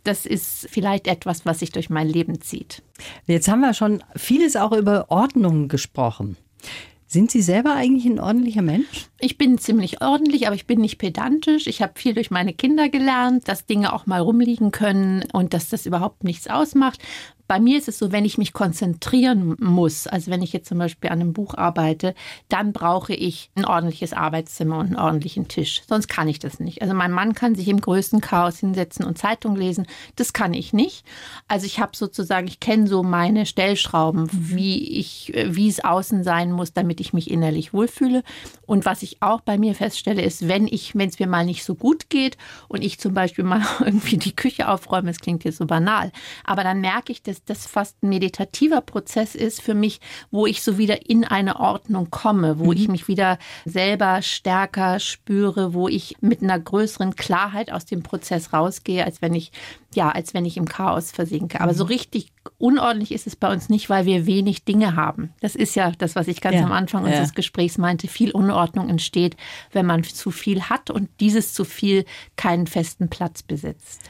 Das 0.04 0.26
ist 0.26 0.68
vielleicht 0.70 1.08
etwas, 1.08 1.46
was 1.46 1.60
sich 1.60 1.72
durch 1.72 1.90
mein 1.90 2.08
Leben 2.08 2.42
zieht. 2.42 2.84
Jetzt 3.26 3.48
haben 3.48 3.62
wir 3.62 3.74
schon 3.74 4.04
vieles 4.16 4.56
auch 4.56 4.72
über 4.72 5.08
Ordnung 5.10 5.68
gesprochen. 5.68 6.38
Sind 7.08 7.32
Sie 7.32 7.42
selber 7.42 7.76
eigentlich 7.76 8.06
ein 8.06 8.20
ordentlicher 8.20 8.62
Mensch? 8.62 9.08
Ich 9.20 9.38
bin 9.38 9.58
ziemlich 9.58 10.02
ordentlich, 10.02 10.48
aber 10.48 10.56
ich 10.56 10.68
bin 10.68 10.82
nicht 10.82 10.98
pedantisch. 10.98 11.66
Ich 11.66 11.82
habe 11.82 11.94
viel 11.96 12.14
durch 12.14 12.30
meine 12.30 12.54
Kinder 12.54 12.90
gelernt, 12.90 13.48
dass 13.48 13.66
Dinge 13.66 13.94
auch 13.94 14.06
mal 14.06 14.20
rumliegen 14.22 14.72
können 14.72 15.24
und 15.32 15.54
dass 15.54 15.70
das 15.70 15.86
überhaupt 15.86 16.24
nichts 16.24 16.48
ausmacht. 16.48 17.00
Bei 17.48 17.60
mir 17.60 17.78
ist 17.78 17.88
es 17.88 18.00
so, 18.00 18.12
wenn 18.12 18.26
ich 18.26 18.38
mich 18.38 18.54
konzentrieren 18.54 19.56
muss, 19.60 20.08
also 20.08 20.32
wenn 20.32 20.42
ich 20.42 20.54
jetzt 20.54 20.68
zum 20.68 20.80
Beispiel 20.80 21.10
an 21.10 21.22
einem 21.22 21.34
Buch 21.34 21.56
arbeite, 21.56 22.16
dann 22.50 22.74
brauche 22.74 23.14
ich 23.14 23.52
ein 23.56 23.66
ordentliches 23.66 24.14
Arbeitszimmer 24.14 24.80
und 24.80 24.88
einen 24.88 24.96
ordentlichen 24.96 25.48
Tisch. 25.48 25.84
Sonst 25.88 26.08
kann 26.08 26.28
ich 26.28 26.40
das 26.40 26.60
nicht. 26.60 26.82
Also 26.82 26.94
mein 26.94 27.12
Mann 27.12 27.36
kann 27.36 27.56
sich 27.56 27.68
im 27.68 27.82
größten 27.82 28.22
Chaos 28.22 28.60
hinsetzen 28.60 29.06
und 29.06 29.18
Zeitung 29.18 29.56
lesen. 29.56 29.86
Das 30.16 30.34
kann 30.34 30.54
ich 30.54 30.74
nicht. 30.74 31.06
Also 31.48 31.66
ich 31.66 31.80
habe 31.80 31.96
sozusagen, 31.96 32.48
ich 32.48 32.60
kenne 32.60 32.88
so 32.88 33.04
meine 33.04 33.46
Stellschrauben, 33.46 34.28
wie 34.32 35.00
ich, 35.00 35.32
wie 35.36 35.70
es 35.70 35.84
außen 35.84 36.24
sein 36.24 36.52
muss, 36.52 36.74
damit 36.74 37.00
ich 37.00 37.14
mich 37.14 37.30
innerlich 37.30 37.74
wohlfühle. 37.74 38.24
Und 38.66 38.86
was 38.86 39.04
ich 39.04 39.22
auch 39.22 39.42
bei 39.42 39.58
mir 39.58 39.76
feststelle, 39.76 40.22
ist, 40.22 40.48
wenn 40.48 40.68
ich, 40.68 40.96
wenn 40.96 41.10
es 41.10 41.20
mir 41.20 41.28
mal 41.28 41.46
nicht 41.46 41.64
so 41.64 41.76
gut 41.76 42.10
geht 42.10 42.38
und 42.68 42.84
ich 42.84 43.00
zum 43.00 43.14
Beispiel 43.14 43.44
mal 43.44 43.62
irgendwie 43.80 44.18
die 44.18 44.36
Küche 44.36 44.68
aufräume, 44.70 45.08
das 45.08 45.20
klingt 45.20 45.44
jetzt 45.44 45.58
so 45.58 45.66
banal, 45.66 46.12
aber 46.44 46.64
dann 46.64 46.82
merke 46.82 47.12
ich, 47.12 47.22
dass 47.22 47.35
das 47.44 47.66
fast 47.68 48.02
ein 48.04 48.10
meditativer 48.10 48.82
Prozess 48.82 49.36
ist 49.36 49.62
für 49.62 49.74
mich, 49.74 50.00
wo 50.32 50.46
ich 50.46 50.62
so 50.62 50.78
wieder 50.78 51.10
in 51.10 51.26
eine 51.26 51.60
Ordnung 51.60 52.10
komme, 52.10 52.60
wo 52.60 52.74
ich 52.74 52.88
mich 52.88 53.08
wieder 53.08 53.38
selber 53.66 54.22
stärker 54.22 55.00
spüre, 55.00 55.74
wo 55.74 55.88
ich 55.88 56.16
mit 56.22 56.42
einer 56.42 56.60
größeren 56.60 57.16
Klarheit 57.16 57.72
aus 57.72 57.86
dem 57.86 58.04
Prozess 58.04 58.54
rausgehe, 58.54 59.04
als 59.04 59.22
wenn 59.22 59.34
ich 59.34 59.52
ja, 59.96 60.10
als 60.10 60.34
wenn 60.34 60.46
ich 60.46 60.58
im 60.58 60.68
Chaos 60.68 61.12
versinke. 61.12 61.62
Aber 61.62 61.74
so 61.74 61.86
richtig 61.86 62.32
unordentlich 62.58 63.12
ist 63.12 63.28
es 63.28 63.36
bei 63.36 63.52
uns 63.52 63.70
nicht, 63.70 63.90
weil 63.90 64.06
wir 64.06 64.26
wenig 64.26 64.66
Dinge 64.66 64.96
haben. 64.96 65.34
Das 65.40 65.56
ist 65.56 65.76
ja 65.76 65.92
das, 65.92 66.16
was 66.16 66.28
ich 66.28 66.42
ganz 66.42 66.56
Ja, 66.56 66.64
am 66.64 66.72
Anfang 66.72 67.04
ja. 67.04 67.10
unseres 67.10 67.34
Gesprächs 67.34 67.78
meinte. 67.78 68.08
Viel 68.08 68.32
Unordnung 68.32 68.90
entsteht, 68.90 69.36
wenn 69.72 69.86
man 69.86 70.04
zu 70.04 70.32
viel 70.32 70.64
hat 70.64 70.90
und 70.90 71.10
dieses 71.20 71.54
zu 71.54 71.64
viel 71.64 72.06
keinen 72.36 72.68
festen 72.68 73.10
Platz 73.10 73.42
besitzt. 73.42 74.02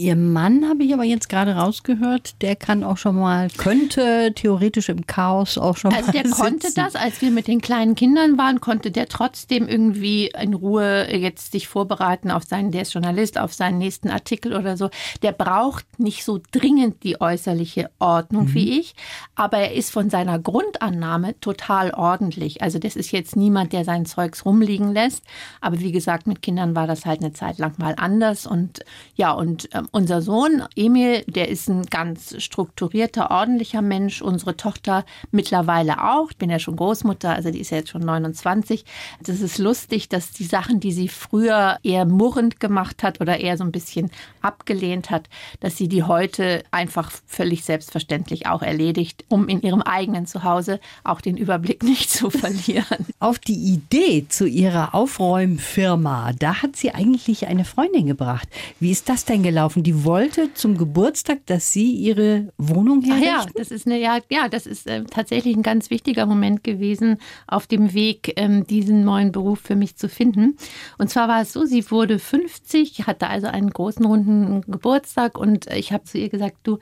Ihr 0.00 0.16
Mann 0.16 0.66
habe 0.66 0.82
ich 0.82 0.94
aber 0.94 1.04
jetzt 1.04 1.28
gerade 1.28 1.56
rausgehört, 1.56 2.40
der 2.40 2.56
kann 2.56 2.84
auch 2.84 2.96
schon 2.96 3.16
mal, 3.16 3.50
könnte 3.58 4.32
theoretisch 4.34 4.88
im 4.88 5.06
Chaos 5.06 5.58
auch 5.58 5.76
schon 5.76 5.92
Also 5.92 6.06
mal 6.06 6.12
der 6.12 6.30
konnte 6.30 6.68
sitzen. 6.68 6.80
das, 6.80 6.96
als 6.96 7.20
wir 7.20 7.30
mit 7.30 7.46
den 7.46 7.60
kleinen 7.60 7.94
Kindern 7.96 8.38
waren, 8.38 8.62
konnte 8.62 8.92
der 8.92 9.08
trotzdem 9.08 9.68
irgendwie 9.68 10.28
in 10.40 10.54
Ruhe 10.54 11.14
jetzt 11.14 11.52
sich 11.52 11.68
vorbereiten 11.68 12.30
auf 12.30 12.44
seinen, 12.44 12.70
der 12.70 12.80
ist 12.80 12.94
Journalist, 12.94 13.36
auf 13.36 13.52
seinen 13.52 13.76
nächsten 13.76 14.08
Artikel 14.08 14.56
oder 14.56 14.78
so. 14.78 14.88
Der 15.20 15.32
braucht 15.32 15.84
nicht 15.98 16.24
so 16.24 16.40
dringend 16.50 17.02
die 17.02 17.20
äußerliche 17.20 17.90
Ordnung 17.98 18.54
wie 18.54 18.80
ich, 18.80 18.94
aber 19.34 19.58
er 19.58 19.74
ist 19.74 19.90
von 19.90 20.08
seiner 20.08 20.38
Grundannahme 20.38 21.38
total 21.40 21.90
ordentlich. 21.90 22.62
Also 22.62 22.78
das 22.78 22.96
ist 22.96 23.12
jetzt 23.12 23.36
niemand, 23.36 23.74
der 23.74 23.84
sein 23.84 24.06
Zeugs 24.06 24.46
rumliegen 24.46 24.94
lässt. 24.94 25.24
Aber 25.60 25.78
wie 25.80 25.92
gesagt, 25.92 26.26
mit 26.26 26.40
Kindern 26.40 26.74
war 26.74 26.86
das 26.86 27.04
halt 27.04 27.20
eine 27.20 27.34
Zeit 27.34 27.58
lang 27.58 27.74
mal 27.76 27.96
anders. 27.98 28.46
Und 28.46 28.80
ja, 29.14 29.32
und 29.32 29.68
ähm, 29.74 29.88
unser 29.92 30.22
Sohn 30.22 30.62
Emil, 30.76 31.24
der 31.26 31.48
ist 31.48 31.68
ein 31.68 31.86
ganz 31.86 32.40
strukturierter, 32.42 33.30
ordentlicher 33.30 33.82
Mensch. 33.82 34.22
Unsere 34.22 34.56
Tochter 34.56 35.04
mittlerweile 35.30 36.04
auch. 36.04 36.30
Ich 36.30 36.36
bin 36.36 36.50
ja 36.50 36.58
schon 36.58 36.76
Großmutter, 36.76 37.30
also 37.30 37.50
die 37.50 37.60
ist 37.60 37.70
ja 37.70 37.78
jetzt 37.78 37.90
schon 37.90 38.02
29. 38.02 38.84
Das 39.22 39.40
ist 39.40 39.58
lustig, 39.58 40.08
dass 40.08 40.30
die 40.30 40.44
Sachen, 40.44 40.80
die 40.80 40.92
sie 40.92 41.08
früher 41.08 41.78
eher 41.82 42.04
murrend 42.04 42.60
gemacht 42.60 43.02
hat 43.02 43.20
oder 43.20 43.40
eher 43.40 43.56
so 43.56 43.64
ein 43.64 43.72
bisschen 43.72 44.10
abgelehnt 44.42 45.10
hat, 45.10 45.28
dass 45.60 45.76
sie 45.76 45.88
die 45.88 46.04
heute 46.04 46.62
einfach 46.70 47.10
völlig 47.26 47.64
selbstverständlich 47.64 48.46
auch 48.46 48.62
erledigt, 48.62 49.24
um 49.28 49.48
in 49.48 49.60
ihrem 49.62 49.82
eigenen 49.82 50.26
Zuhause 50.26 50.80
auch 51.04 51.20
den 51.20 51.36
Überblick 51.36 51.82
nicht 51.90 52.10
zu 52.10 52.30
verlieren. 52.30 53.06
Auf 53.18 53.38
die 53.38 53.74
Idee 53.74 54.26
zu 54.28 54.46
ihrer 54.46 54.94
Aufräumfirma, 54.94 56.32
da 56.38 56.62
hat 56.62 56.76
sie 56.76 56.92
eigentlich 56.92 57.46
eine 57.46 57.64
Freundin 57.64 58.06
gebracht. 58.06 58.48
Wie 58.78 58.90
ist 58.90 59.08
das 59.08 59.24
denn 59.24 59.42
gelaufen? 59.42 59.79
Die 59.82 60.04
wollte 60.04 60.52
zum 60.54 60.76
Geburtstag, 60.76 61.46
dass 61.46 61.72
sie 61.72 61.92
ihre 61.92 62.52
Wohnung 62.58 63.02
Ach 63.04 63.08
herrichten? 63.08 63.26
ja, 63.26 63.46
das 63.54 63.70
ist 63.70 63.86
eine, 63.86 63.98
ja, 63.98 64.18
ja, 64.30 64.48
das 64.48 64.66
ist 64.66 64.86
äh, 64.86 65.04
tatsächlich 65.04 65.56
ein 65.56 65.62
ganz 65.62 65.90
wichtiger 65.90 66.26
Moment 66.26 66.64
gewesen 66.64 67.18
auf 67.46 67.66
dem 67.66 67.94
Weg, 67.94 68.32
ähm, 68.36 68.66
diesen 68.66 69.04
neuen 69.04 69.32
Beruf 69.32 69.60
für 69.60 69.76
mich 69.76 69.96
zu 69.96 70.08
finden. 70.08 70.56
Und 70.98 71.10
zwar 71.10 71.28
war 71.28 71.42
es 71.42 71.52
so, 71.52 71.64
sie 71.64 71.90
wurde 71.90 72.18
50, 72.18 73.06
hatte 73.06 73.28
also 73.28 73.46
einen 73.46 73.70
großen 73.70 74.04
runden 74.04 74.62
Geburtstag 74.62 75.38
und 75.38 75.66
ich 75.72 75.92
habe 75.92 76.04
zu 76.04 76.18
ihr 76.18 76.28
gesagt, 76.28 76.56
du, 76.64 76.78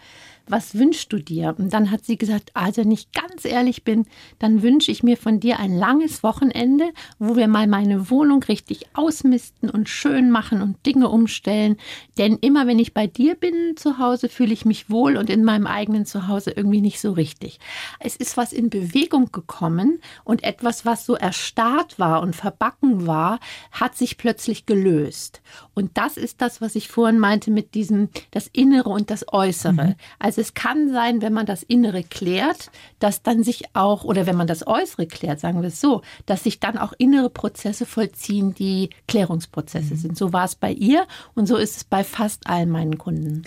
was 0.49 0.77
wünschst 0.79 1.13
du 1.13 1.19
dir? 1.19 1.55
Und 1.59 1.73
dann 1.73 1.91
hat 1.91 2.05
sie 2.05 2.17
gesagt, 2.17 2.51
also 2.55 2.83
wenn 2.83 2.91
ich 2.91 3.13
ganz 3.13 3.45
ehrlich 3.45 3.85
bin, 3.85 4.07
dann 4.39 4.63
wünsche 4.63 4.91
ich 4.91 5.03
mir 5.03 5.17
von 5.17 5.41
dir 5.41 5.59
ein 5.59 5.77
langes 5.77 6.23
Wochenende, 6.23 6.91
wo 7.19 7.37
wir 7.37 7.49
mal 7.49 7.67
meine 7.67 8.11
Wohnung 8.11 8.43
richtig 8.43 8.87
ausmisten 8.95 9.71
und 9.71 9.89
schön 9.89 10.31
machen 10.31 10.63
und 10.63 10.85
Dinge 10.87 11.09
umstellen. 11.09 11.77
Denn 12.17 12.39
immer 12.41 12.67
wenn 12.67 12.79
ich 12.79 12.95
bei 12.95 13.07
dir 13.07 13.35
bin 13.35 13.77
zu 13.77 13.99
Hause, 13.99 14.29
fühle 14.29 14.53
ich 14.53 14.65
mich 14.65 14.91
wohl 14.91 15.17
und 15.17 15.31
in 15.31 15.45
meinem 15.45 15.67
eigenen 15.67 16.07
Zuhause 16.07 16.51
irgendwie 16.51 16.81
nicht 16.81 17.01
so 17.01 17.13
richtig. 17.13 17.59
Es 18.01 18.17
ist 18.17 18.37
was 18.37 18.53
in 18.53 18.71
Bewegung 18.71 19.31
gekommen 19.33 20.01
und 20.25 20.45
etwas, 20.45 20.85
was 20.85 21.07
so 21.07 21.15
erstarrt 21.15 21.99
war 21.99 22.23
und 22.23 22.35
verbacken 22.35 23.07
war, 23.07 23.41
hat 23.73 23.97
sich 23.97 24.19
plötzlich 24.19 24.67
gelöst. 24.67 25.43
Und 25.75 25.97
das 25.97 26.17
ist 26.17 26.41
das, 26.41 26.61
was 26.61 26.75
ich 26.75 26.89
vorhin 26.89 27.19
meinte 27.19 27.51
mit 27.51 27.75
diesem, 27.75 28.09
das 28.31 28.49
Innere 28.53 28.89
und 28.89 29.11
das 29.11 29.27
Äußere. 29.33 29.73
Mhm. 29.73 29.95
Also 30.19 30.38
es 30.39 30.55
kann 30.55 30.93
sein, 30.93 31.23
wenn 31.23 31.33
man 31.33 31.47
das 31.47 31.63
Innere 31.63 32.03
klärt, 32.03 32.71
dass 32.99 33.23
dann 33.23 33.43
sich 33.43 33.65
auch, 33.75 34.05
oder 34.05 34.27
wenn 34.27 34.37
man 34.37 34.47
das 34.47 34.67
Äußere 34.67 35.07
klärt, 35.07 35.41
sagen 35.41 35.61
wir 35.61 35.69
es 35.69 35.81
so, 35.81 36.03
dass 36.27 36.45
sich 36.45 36.61
dann 36.61 36.79
auch 36.79 36.93
innere 36.99 37.31
Prozesse 37.31 37.87
vollziehen, 37.87 38.55
die 38.55 38.91
Klärungsprozesse 39.07 39.95
mhm. 39.95 39.99
sind. 39.99 40.19
So 40.19 40.33
war 40.33 40.45
es 40.45 40.55
bei 40.55 40.73
ihr 40.73 41.07
und 41.35 41.47
so 41.47 41.57
ist 41.57 41.77
es 41.77 41.85
bei 41.85 42.05
fast 42.05 42.47
allen 42.47 42.71
meinen 42.71 42.99
Kunden. 42.99 43.43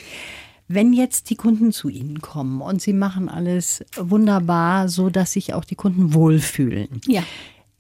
Wenn 0.68 0.94
jetzt 0.94 1.30
die 1.30 1.36
Kunden 1.36 1.74
zu 1.74 1.90
Ihnen 1.90 2.22
kommen 2.22 2.62
und 2.62 2.82
Sie 2.82 2.94
machen 2.94 3.28
alles 3.28 3.84
wunderbar, 3.98 4.88
so 4.88 5.10
dass 5.10 5.34
sich 5.34 5.54
auch 5.54 5.66
die 5.66 5.76
Kunden 5.76 6.14
wohlfühlen. 6.14 7.02
Ja. 7.08 7.24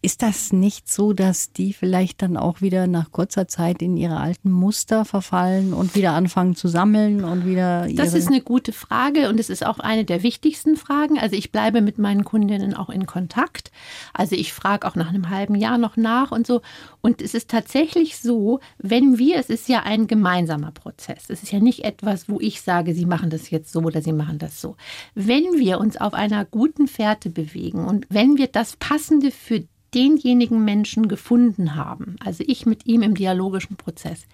Ist 0.03 0.23
das 0.23 0.51
nicht 0.51 0.91
so, 0.91 1.13
dass 1.13 1.51
die 1.53 1.73
vielleicht 1.73 2.23
dann 2.23 2.35
auch 2.35 2.61
wieder 2.61 2.87
nach 2.87 3.11
kurzer 3.11 3.47
Zeit 3.47 3.83
in 3.83 3.97
ihre 3.97 4.17
alten 4.17 4.49
Muster 4.49 5.05
verfallen 5.05 5.73
und 5.73 5.93
wieder 5.93 6.13
anfangen 6.13 6.55
zu 6.55 6.67
sammeln 6.67 7.23
und 7.23 7.45
wieder 7.45 7.87
Das 7.93 8.15
ist 8.15 8.27
eine 8.27 8.41
gute 8.41 8.71
Frage 8.71 9.29
und 9.29 9.39
es 9.39 9.51
ist 9.51 9.63
auch 9.63 9.77
eine 9.77 10.03
der 10.03 10.23
wichtigsten 10.23 10.75
Fragen. 10.75 11.19
Also 11.19 11.35
ich 11.35 11.51
bleibe 11.51 11.81
mit 11.81 11.99
meinen 11.99 12.23
Kundinnen 12.23 12.73
auch 12.73 12.89
in 12.89 13.05
Kontakt. 13.05 13.71
Also 14.11 14.35
ich 14.35 14.53
frage 14.53 14.87
auch 14.87 14.95
nach 14.95 15.09
einem 15.09 15.29
halben 15.29 15.53
Jahr 15.53 15.77
noch 15.77 15.97
nach 15.97 16.31
und 16.31 16.47
so. 16.47 16.61
Und 17.01 17.21
es 17.21 17.35
ist 17.35 17.51
tatsächlich 17.51 18.17
so, 18.17 18.59
wenn 18.79 19.19
wir, 19.19 19.37
es 19.37 19.49
ist 19.49 19.69
ja 19.69 19.83
ein 19.83 20.07
gemeinsamer 20.07 20.71
Prozess. 20.71 21.25
Es 21.27 21.43
ist 21.43 21.51
ja 21.51 21.59
nicht 21.59 21.83
etwas, 21.83 22.27
wo 22.27 22.39
ich 22.39 22.61
sage, 22.61 22.95
Sie 22.95 23.05
machen 23.05 23.29
das 23.29 23.51
jetzt 23.51 23.71
so 23.71 23.81
oder 23.81 24.01
Sie 24.01 24.13
machen 24.13 24.39
das 24.39 24.61
so. 24.61 24.77
Wenn 25.13 25.43
wir 25.59 25.79
uns 25.79 25.97
auf 25.97 26.15
einer 26.15 26.43
guten 26.45 26.87
Fährte 26.87 27.29
bewegen 27.29 27.85
und 27.85 28.07
wenn 28.09 28.37
wir 28.37 28.47
das 28.47 28.77
Passende 28.77 29.29
für 29.29 29.63
denjenigen 29.93 30.63
Menschen 30.63 31.07
gefunden 31.07 31.75
haben, 31.75 32.15
also 32.19 32.43
ich 32.47 32.65
mit 32.65 32.85
ihm 32.85 33.01
im 33.01 33.15
dialogischen 33.15 33.77
Prozess, 33.77 34.25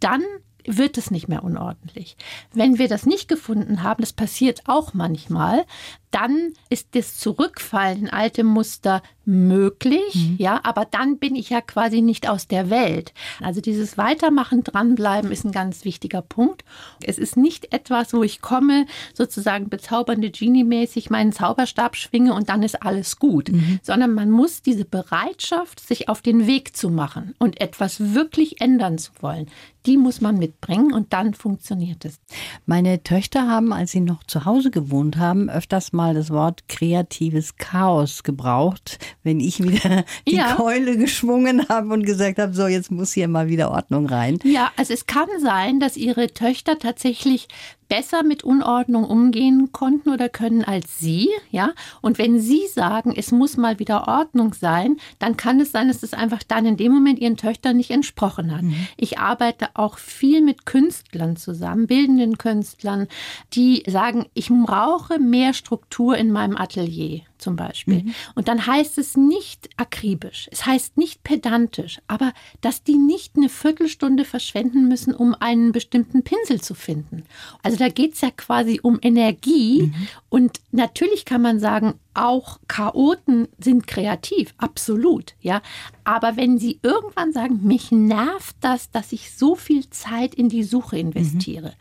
dann 0.00 0.22
wird 0.64 0.96
es 0.96 1.10
nicht 1.10 1.28
mehr 1.28 1.42
unordentlich. 1.42 2.16
Wenn 2.52 2.78
wir 2.78 2.88
das 2.88 3.06
nicht 3.06 3.28
gefunden 3.28 3.82
haben, 3.82 4.00
das 4.00 4.12
passiert 4.12 4.62
auch 4.66 4.94
manchmal, 4.94 5.64
dann 6.12 6.52
ist 6.68 6.88
das 6.92 7.18
Zurückfallen 7.18 8.02
in 8.02 8.10
alte 8.10 8.44
Muster 8.44 9.02
möglich, 9.24 10.14
mhm. 10.14 10.36
ja, 10.38 10.60
aber 10.64 10.84
dann 10.84 11.18
bin 11.18 11.36
ich 11.36 11.50
ja 11.50 11.60
quasi 11.60 12.02
nicht 12.02 12.28
aus 12.28 12.48
der 12.48 12.70
Welt. 12.70 13.12
Also 13.40 13.60
dieses 13.60 13.96
Weitermachen, 13.96 14.64
dranbleiben 14.64 15.30
ist 15.30 15.44
ein 15.44 15.52
ganz 15.52 15.84
wichtiger 15.84 16.22
Punkt. 16.22 16.64
Es 17.04 17.18
ist 17.18 17.36
nicht 17.36 17.72
etwas, 17.72 18.12
wo 18.12 18.22
ich 18.22 18.40
komme, 18.40 18.86
sozusagen 19.14 19.68
bezaubernde 19.68 20.30
Genie-mäßig 20.30 21.10
meinen 21.10 21.32
Zauberstab 21.32 21.96
schwinge 21.96 22.34
und 22.34 22.48
dann 22.48 22.62
ist 22.62 22.82
alles 22.82 23.18
gut, 23.18 23.50
mhm. 23.50 23.80
sondern 23.82 24.12
man 24.12 24.30
muss 24.30 24.62
diese 24.62 24.84
Bereitschaft, 24.84 25.80
sich 25.80 26.08
auf 26.08 26.20
den 26.20 26.46
Weg 26.46 26.76
zu 26.76 26.90
machen 26.90 27.34
und 27.38 27.60
etwas 27.60 28.14
wirklich 28.14 28.60
ändern 28.60 28.98
zu 28.98 29.12
wollen, 29.20 29.46
die 29.86 29.96
muss 29.96 30.20
man 30.20 30.38
mitbringen 30.38 30.92
und 30.92 31.12
dann 31.12 31.34
funktioniert 31.34 32.04
es. 32.04 32.20
Meine 32.66 33.02
Töchter 33.02 33.48
haben, 33.48 33.72
als 33.72 33.92
sie 33.92 34.00
noch 34.00 34.24
zu 34.24 34.44
Hause 34.44 34.70
gewohnt 34.70 35.16
haben, 35.16 35.50
öfters 35.50 35.92
mal 35.92 36.01
das 36.10 36.30
Wort 36.30 36.68
kreatives 36.68 37.56
Chaos 37.56 38.22
gebraucht, 38.22 38.98
wenn 39.22 39.40
ich 39.40 39.62
wieder 39.62 40.04
die 40.28 40.36
ja. 40.36 40.54
Keule 40.54 40.96
geschwungen 40.96 41.68
habe 41.68 41.92
und 41.92 42.04
gesagt 42.04 42.38
habe, 42.38 42.52
so 42.54 42.66
jetzt 42.66 42.90
muss 42.90 43.12
hier 43.12 43.28
mal 43.28 43.48
wieder 43.48 43.70
Ordnung 43.70 44.06
rein. 44.06 44.38
Ja, 44.44 44.70
also 44.76 44.92
es 44.92 45.06
kann 45.06 45.28
sein, 45.40 45.80
dass 45.80 45.96
ihre 45.96 46.28
Töchter 46.28 46.78
tatsächlich 46.78 47.48
besser 47.92 48.22
mit 48.22 48.42
Unordnung 48.42 49.04
umgehen 49.04 49.70
konnten 49.70 50.08
oder 50.08 50.30
können 50.30 50.64
als 50.64 50.98
Sie, 50.98 51.28
ja. 51.50 51.74
Und 52.00 52.16
wenn 52.16 52.40
Sie 52.40 52.62
sagen, 52.66 53.12
es 53.14 53.32
muss 53.32 53.58
mal 53.58 53.78
wieder 53.78 54.08
Ordnung 54.08 54.54
sein, 54.54 54.96
dann 55.18 55.36
kann 55.36 55.60
es 55.60 55.72
sein, 55.72 55.88
dass 55.88 56.02
es 56.02 56.14
einfach 56.14 56.42
dann 56.42 56.64
in 56.64 56.78
dem 56.78 56.90
Moment 56.90 57.18
Ihren 57.18 57.36
Töchtern 57.36 57.76
nicht 57.76 57.90
entsprochen 57.90 58.50
hat. 58.50 58.62
Mhm. 58.62 58.86
Ich 58.96 59.18
arbeite 59.18 59.68
auch 59.74 59.98
viel 59.98 60.40
mit 60.40 60.64
Künstlern 60.64 61.36
zusammen, 61.36 61.86
bildenden 61.86 62.38
Künstlern, 62.38 63.08
die 63.52 63.82
sagen, 63.86 64.24
ich 64.32 64.48
brauche 64.48 65.18
mehr 65.18 65.52
Struktur 65.52 66.16
in 66.16 66.32
meinem 66.32 66.56
Atelier 66.56 67.20
zum 67.42 67.56
Beispiel. 67.56 68.04
Mhm. 68.04 68.14
Und 68.34 68.48
dann 68.48 68.66
heißt 68.66 68.96
es 68.98 69.16
nicht 69.16 69.68
akribisch, 69.76 70.48
es 70.52 70.64
heißt 70.64 70.96
nicht 70.96 71.22
pedantisch, 71.24 72.00
aber 72.06 72.32
dass 72.60 72.82
die 72.84 72.96
nicht 72.96 73.36
eine 73.36 73.48
Viertelstunde 73.48 74.24
verschwenden 74.24 74.88
müssen, 74.88 75.14
um 75.14 75.34
einen 75.34 75.72
bestimmten 75.72 76.22
Pinsel 76.22 76.60
zu 76.60 76.74
finden. 76.74 77.24
Also 77.62 77.76
da 77.76 77.88
geht 77.88 78.14
es 78.14 78.20
ja 78.20 78.30
quasi 78.30 78.80
um 78.82 78.98
Energie. 79.02 79.82
Mhm. 79.82 80.08
Und 80.28 80.60
natürlich 80.70 81.24
kann 81.24 81.42
man 81.42 81.58
sagen, 81.58 81.94
auch 82.14 82.60
Chaoten 82.68 83.48
sind 83.58 83.86
kreativ, 83.86 84.54
absolut, 84.58 85.34
ja. 85.40 85.62
Aber 86.04 86.36
wenn 86.36 86.58
sie 86.58 86.78
irgendwann 86.82 87.32
sagen, 87.32 87.60
mich 87.62 87.90
nervt 87.90 88.56
das, 88.60 88.90
dass 88.90 89.12
ich 89.12 89.34
so 89.36 89.54
viel 89.54 89.88
Zeit 89.90 90.34
in 90.34 90.48
die 90.48 90.62
Suche 90.62 90.98
investiere, 90.98 91.68
mhm. 91.68 91.72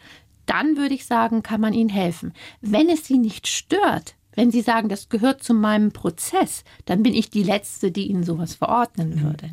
dann 0.45 0.77
würde 0.77 0.95
ich 0.95 1.05
sagen, 1.05 1.43
kann 1.43 1.61
man 1.61 1.73
ihnen 1.73 1.89
helfen. 1.89 2.33
Wenn 2.61 2.89
es 2.89 3.05
sie 3.05 3.17
nicht 3.17 3.47
stört, 3.47 4.15
wenn 4.33 4.51
Sie 4.51 4.61
sagen, 4.61 4.89
das 4.89 5.09
gehört 5.09 5.43
zu 5.43 5.53
meinem 5.53 5.91
Prozess, 5.91 6.63
dann 6.85 7.03
bin 7.03 7.13
ich 7.13 7.29
die 7.29 7.43
Letzte, 7.43 7.91
die 7.91 8.07
Ihnen 8.07 8.23
sowas 8.23 8.55
verordnen 8.55 9.15
mhm. 9.15 9.21
würde. 9.21 9.49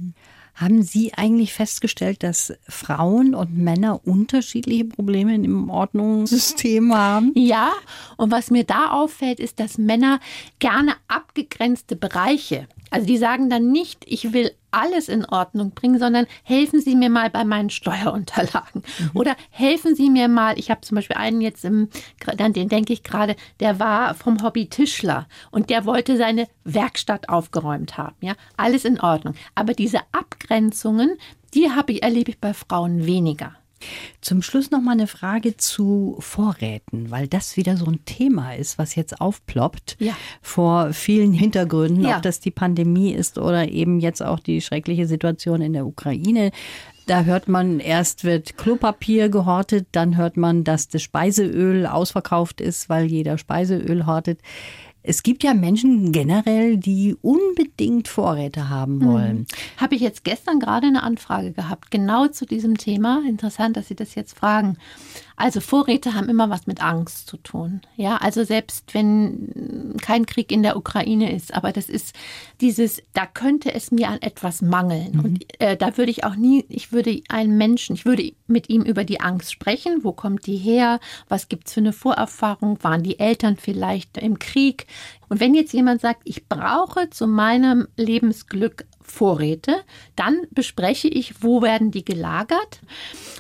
Haben 0.55 0.83
Sie 0.83 1.15
eigentlich 1.15 1.55
festgestellt, 1.55 2.25
dass 2.25 2.53
Frauen 2.69 3.35
und 3.35 3.57
Männer 3.57 4.01
unterschiedliche 4.05 4.87
Probleme 4.87 5.35
im 5.35 5.71
Ordnungssystem 5.71 6.93
haben? 6.97 7.33
Ja, 7.37 7.71
und 8.17 8.33
was 8.33 8.51
mir 8.51 8.65
da 8.65 8.91
auffällt, 8.91 9.39
ist, 9.39 9.61
dass 9.61 9.79
Männer 9.79 10.19
gerne 10.59 10.95
abgegrenzte 11.07 11.95
Bereiche 11.95 12.67
also 12.91 13.07
die 13.07 13.19
sagen 13.19 13.51
dann 13.51 13.71
nicht, 13.71 14.05
ich 14.07 14.33
will 14.33 14.53
alles 14.71 15.09
in 15.09 15.25
Ordnung 15.25 15.73
bringen, 15.73 15.99
sondern 15.99 16.27
helfen 16.43 16.81
Sie 16.81 16.95
mir 16.95 17.11
mal 17.11 17.31
bei 17.31 17.45
meinen 17.45 17.71
Steuerunterlagen. 17.71 18.83
Mhm. 18.99 19.11
Oder 19.15 19.37
helfen 19.51 19.95
Sie 19.95 20.11
mir 20.11 20.29
mal, 20.29 20.59
ich 20.59 20.71
habe 20.71 20.81
zum 20.83 20.97
Beispiel 20.97 21.17
einen 21.17 21.41
jetzt 21.41 21.65
im, 21.65 21.89
an 22.39 22.53
den 22.53 22.69
denke 22.69 22.93
ich 22.93 23.03
gerade, 23.03 23.37
der 23.61 23.79
war 23.79 24.15
vom 24.15 24.43
Hobby 24.43 24.69
Tischler 24.69 25.27
und 25.51 25.71
der 25.71 25.85
wollte 25.85 26.17
seine 26.17 26.49
Werkstatt 26.65 27.29
aufgeräumt 27.29 27.97
haben. 27.97 28.17
Ja, 28.21 28.35
alles 28.57 28.85
in 28.85 29.01
Ordnung. 29.01 29.35
Aber 29.55 29.75
diese 29.75 30.01
Abgrenzungen, 30.13 31.17
die 31.55 31.71
habe 31.71 31.93
ich, 31.93 32.03
erlebe 32.03 32.31
ich 32.31 32.39
bei 32.39 32.55
Frauen 32.55 33.07
weniger. 33.07 33.55
Zum 34.21 34.43
Schluss 34.43 34.71
noch 34.71 34.81
mal 34.81 34.93
eine 34.93 35.07
Frage 35.07 35.57
zu 35.57 36.17
Vorräten, 36.21 37.11
weil 37.11 37.29
das 37.29 37.57
wieder 37.57 37.77
so 37.77 37.87
ein 37.87 38.05
Thema 38.05 38.55
ist, 38.55 38.79
was 38.79 38.95
jetzt 38.95 39.21
aufploppt 39.21 39.97
ja. 39.99 40.17
vor 40.43 40.93
vielen 40.93 41.33
Hintergründen, 41.33 42.05
ja. 42.05 42.17
ob 42.17 42.23
das 42.23 42.41
die 42.41 42.51
Pandemie 42.51 43.13
ist 43.13 43.39
oder 43.39 43.69
eben 43.69 44.01
jetzt 44.01 44.23
auch 44.23 44.41
die 44.41 44.61
schreckliche 44.61 45.07
Situation 45.07 45.61
in 45.63 45.73
der 45.73 45.87
Ukraine. 45.87 46.51
Da 47.07 47.23
hört 47.23 47.49
man, 47.49 47.81
erst 47.81 48.25
wird 48.25 48.59
Klopapier 48.59 49.31
gehortet, 49.31 49.87
dann 49.93 50.19
hört 50.19 50.37
man, 50.37 50.63
dass 50.63 50.89
das 50.89 51.01
Speiseöl 51.01 51.87
ausverkauft 51.87 52.61
ist, 52.61 52.91
weil 52.91 53.07
jeder 53.07 53.39
Speiseöl 53.39 54.05
hortet. 54.05 54.41
Es 55.09 55.23
gibt 55.23 55.43
ja 55.43 55.55
Menschen 55.55 56.13
generell, 56.13 56.77
die 56.77 57.17
unbedingt 57.23 58.09
Vorräte 58.09 58.69
haben 58.69 59.01
hm. 59.01 59.09
wollen. 59.09 59.37
Hm. 59.39 59.47
Habe 59.79 59.95
ich 59.95 60.03
jetzt 60.03 60.23
gestern 60.23 60.61
gerade 60.61 60.87
eine 60.87 61.03
Anfrage 61.03 61.53
gehabt, 61.53 61.91
genau 61.91 62.29
zu 62.29 62.45
diesem 62.45 62.77
Thema. 62.77 63.23
Interessant, 63.27 63.79
dass 63.79 63.89
Sie 63.89 63.97
das 63.97 64.15
jetzt 64.15 64.37
fragen. 64.37 64.77
Also 65.39 65.61
Vorräte 65.61 66.15
haben 66.15 66.29
immer 66.29 66.51
was 66.51 66.67
mit 66.67 66.83
Angst 66.83 67.29
zu 67.29 67.37
tun. 67.37 67.81
Ja, 67.97 68.17
also 68.17 68.43
selbst 68.43 68.93
wenn 68.93 69.95
kein 70.03 70.27
Krieg 70.27 70.51
in 70.51 70.65
der 70.65 70.77
Ukraine 70.77 71.33
ist, 71.33 71.55
aber 71.55 71.71
das 71.73 71.89
ist 71.89 72.15
dieses, 72.61 73.01
da 73.13 73.25
könnte 73.25 73.73
es 73.73 73.93
mir 73.93 74.09
an 74.09 74.21
etwas 74.21 74.63
mangeln. 74.63 75.13
Mhm. 75.13 75.21
Und 75.21 75.61
äh, 75.61 75.77
da 75.77 75.97
würde 75.97 76.11
ich 76.11 76.25
auch 76.25 76.35
nie, 76.35 76.65
ich 76.69 76.91
würde 76.91 77.23
einen 77.29 77.57
Menschen, 77.57 77.95
ich 77.95 78.05
würde 78.05 78.33
mit 78.49 78.69
ihm 78.69 78.83
über 78.83 79.05
die 79.05 79.21
Angst 79.21 79.53
sprechen. 79.53 80.01
Wo 80.03 80.13
kommt 80.13 80.47
die 80.47 80.57
her? 80.57 80.99
Was 81.29 81.49
gibt 81.49 81.69
es 81.69 81.75
für 81.75 81.81
eine 81.81 81.93
Vorerfahrung? 81.93 82.83
Waren 82.83 83.05
die 83.05 83.21
Eltern 83.21 83.57
vielleicht 83.57 84.19
im 84.19 84.41
Krieg? 84.41 84.89
Und 85.29 85.39
wenn 85.39 85.55
jetzt 85.55 85.73
jemand 85.73 86.01
sagt, 86.01 86.23
ich 86.25 86.49
brauche 86.49 87.11
zu 87.11 87.29
meinem 87.29 87.87
Lebensglück 87.97 88.87
Vorräte, 89.11 89.83
dann 90.17 90.47
bespreche 90.51 91.09
ich, 91.09 91.43
wo 91.43 91.63
werden 91.63 91.91
die 91.91 92.05
gelagert. 92.05 92.81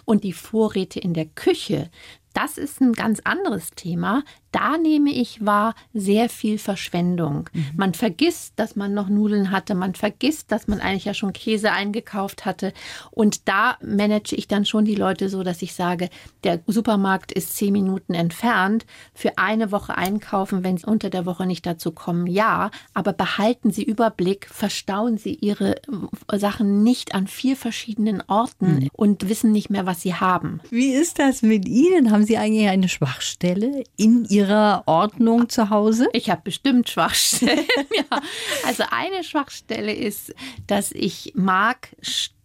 Und 0.04 0.24
die 0.24 0.32
Vorräte 0.32 1.00
in 1.00 1.14
der 1.14 1.26
Küche, 1.26 1.90
Das 2.34 2.56
ist 2.56 2.80
ein 2.80 2.92
ganz 2.92 3.20
anderes 3.24 3.70
Thema. 3.70 4.22
Da 4.50 4.78
nehme 4.78 5.10
ich 5.10 5.44
wahr 5.44 5.74
sehr 5.92 6.28
viel 6.28 6.58
Verschwendung. 6.58 7.50
Mhm. 7.52 7.64
Man 7.76 7.94
vergisst, 7.94 8.54
dass 8.56 8.76
man 8.76 8.94
noch 8.94 9.08
Nudeln 9.08 9.50
hatte. 9.50 9.74
Man 9.74 9.94
vergisst, 9.94 10.50
dass 10.50 10.68
man 10.68 10.80
eigentlich 10.80 11.04
ja 11.04 11.14
schon 11.14 11.32
Käse 11.32 11.70
eingekauft 11.72 12.46
hatte. 12.46 12.72
Und 13.10 13.46
da 13.48 13.76
manage 13.82 14.34
ich 14.34 14.48
dann 14.48 14.64
schon 14.64 14.86
die 14.86 14.94
Leute 14.94 15.28
so, 15.28 15.42
dass 15.42 15.60
ich 15.60 15.74
sage, 15.74 16.08
der 16.44 16.60
Supermarkt 16.66 17.30
ist 17.32 17.56
zehn 17.56 17.72
Minuten 17.72 18.14
entfernt. 18.14 18.86
Für 19.12 19.36
eine 19.36 19.70
Woche 19.70 19.96
einkaufen, 19.96 20.64
wenn 20.64 20.78
Sie 20.78 20.86
unter 20.86 21.10
der 21.10 21.26
Woche 21.26 21.44
nicht 21.44 21.66
dazu 21.66 21.92
kommen, 21.92 22.26
ja. 22.26 22.70
Aber 22.94 23.12
behalten 23.12 23.70
Sie 23.70 23.82
Überblick, 23.84 24.48
verstauen 24.50 25.18
Sie 25.18 25.34
Ihre 25.34 25.76
äh, 25.76 26.38
Sachen 26.38 26.82
nicht 26.82 27.14
an 27.14 27.26
vier 27.26 27.56
verschiedenen 27.56 28.22
Orten 28.28 28.74
mhm. 28.74 28.88
und 28.92 29.28
wissen 29.28 29.52
nicht 29.52 29.68
mehr, 29.68 29.84
was 29.84 30.00
Sie 30.00 30.14
haben. 30.14 30.60
Wie 30.70 30.92
ist 30.92 31.18
das 31.18 31.42
mit 31.42 31.68
Ihnen? 31.68 32.10
Haben 32.10 32.24
Sie 32.24 32.38
eigentlich 32.38 32.68
eine 32.68 32.88
Schwachstelle 32.88 33.84
in 33.96 34.24
Ihrem 34.24 34.37
Ihrer 34.38 34.84
Ordnung 34.86 35.48
zu 35.48 35.68
Hause? 35.70 36.08
Ich 36.12 36.30
habe 36.30 36.42
bestimmt 36.44 36.88
Schwachstellen. 36.88 37.66
ja. 37.96 38.20
Also 38.64 38.84
eine 38.90 39.24
Schwachstelle 39.24 39.92
ist, 39.92 40.32
dass 40.68 40.92
ich 40.92 41.32
mag 41.34 41.88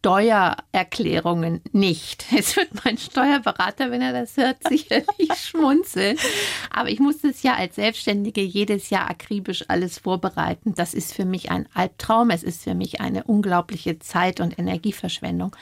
Steuererklärungen 0.04 1.62
nicht. 1.72 2.26
Jetzt 2.32 2.58
wird 2.58 2.84
mein 2.84 2.98
Steuerberater, 2.98 3.90
wenn 3.90 4.02
er 4.02 4.12
das 4.12 4.36
hört, 4.36 4.58
sicherlich 4.68 5.32
schmunzeln. 5.34 6.18
Aber 6.70 6.90
ich 6.90 7.00
muss 7.00 7.22
das 7.22 7.42
ja 7.42 7.56
als 7.56 7.76
Selbstständige 7.76 8.42
jedes 8.42 8.90
Jahr 8.90 9.10
akribisch 9.10 9.64
alles 9.70 10.00
vorbereiten. 10.00 10.74
Das 10.76 10.94
ist 10.94 11.14
für 11.14 11.24
mich 11.24 11.52
ein 11.52 11.70
Albtraum. 11.74 12.32
Es 12.32 12.44
ist 12.44 12.66
für 12.66 12.76
mich 12.76 13.00
eine 13.00 13.24
unglaubliche 13.24 13.98
Zeit- 14.00 14.42
und 14.42 14.60
Energieverschwendung. 14.60 15.56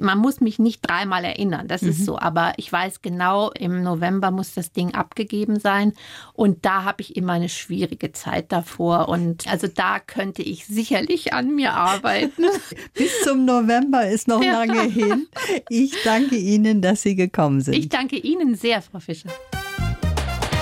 Man 0.00 0.16
muss 0.16 0.40
mich 0.40 0.58
nicht 0.58 0.80
dreimal 0.80 1.22
erinnern, 1.22 1.68
das 1.68 1.82
mhm. 1.82 1.90
ist 1.90 2.06
so. 2.06 2.18
Aber 2.18 2.54
ich 2.56 2.72
weiß 2.72 3.02
genau, 3.02 3.50
im 3.50 3.82
November 3.82 4.30
muss 4.30 4.54
das 4.54 4.72
Ding 4.72 4.94
abgegeben 4.94 5.60
sein. 5.60 5.92
Und 6.32 6.64
da 6.64 6.84
habe 6.84 7.02
ich 7.02 7.16
immer 7.16 7.34
eine 7.34 7.50
schwierige 7.50 8.12
Zeit 8.12 8.50
davor. 8.50 9.10
Und 9.10 9.46
also 9.46 9.66
da 9.66 10.00
könnte 10.00 10.40
ich 10.40 10.64
sicherlich 10.64 11.34
an 11.34 11.54
mir 11.54 11.74
arbeiten. 11.74 12.46
Bis 12.94 13.20
zum 13.24 13.44
November 13.44 13.73
November 13.74 14.08
ist 14.08 14.28
noch 14.28 14.42
ja. 14.42 14.52
lange 14.52 14.82
hin. 14.82 15.26
Ich 15.68 15.92
danke 16.04 16.36
Ihnen, 16.36 16.80
dass 16.80 17.02
Sie 17.02 17.14
gekommen 17.14 17.60
sind. 17.60 17.74
Ich 17.74 17.88
danke 17.88 18.16
Ihnen 18.16 18.54
sehr, 18.54 18.82
Frau 18.82 19.00
Fischer. 19.00 19.30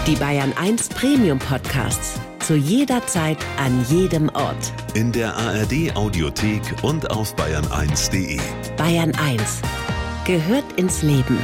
Die 0.06 0.16
Bayern 0.16 0.52
1 0.60 0.88
Premium 0.90 1.38
Podcasts. 1.38 2.20
Zu 2.40 2.56
jeder 2.56 3.06
Zeit, 3.06 3.38
an 3.56 3.84
jedem 3.88 4.28
Ort. 4.30 4.72
In 4.94 5.12
der 5.12 5.36
ARD 5.36 5.94
Audiothek 5.94 6.62
und 6.82 7.10
auf 7.10 7.36
bayern1.de. 7.36 8.40
Bayern 8.76 9.12
1 9.14 9.62
gehört 10.26 10.64
ins 10.76 11.02
Leben. 11.02 11.38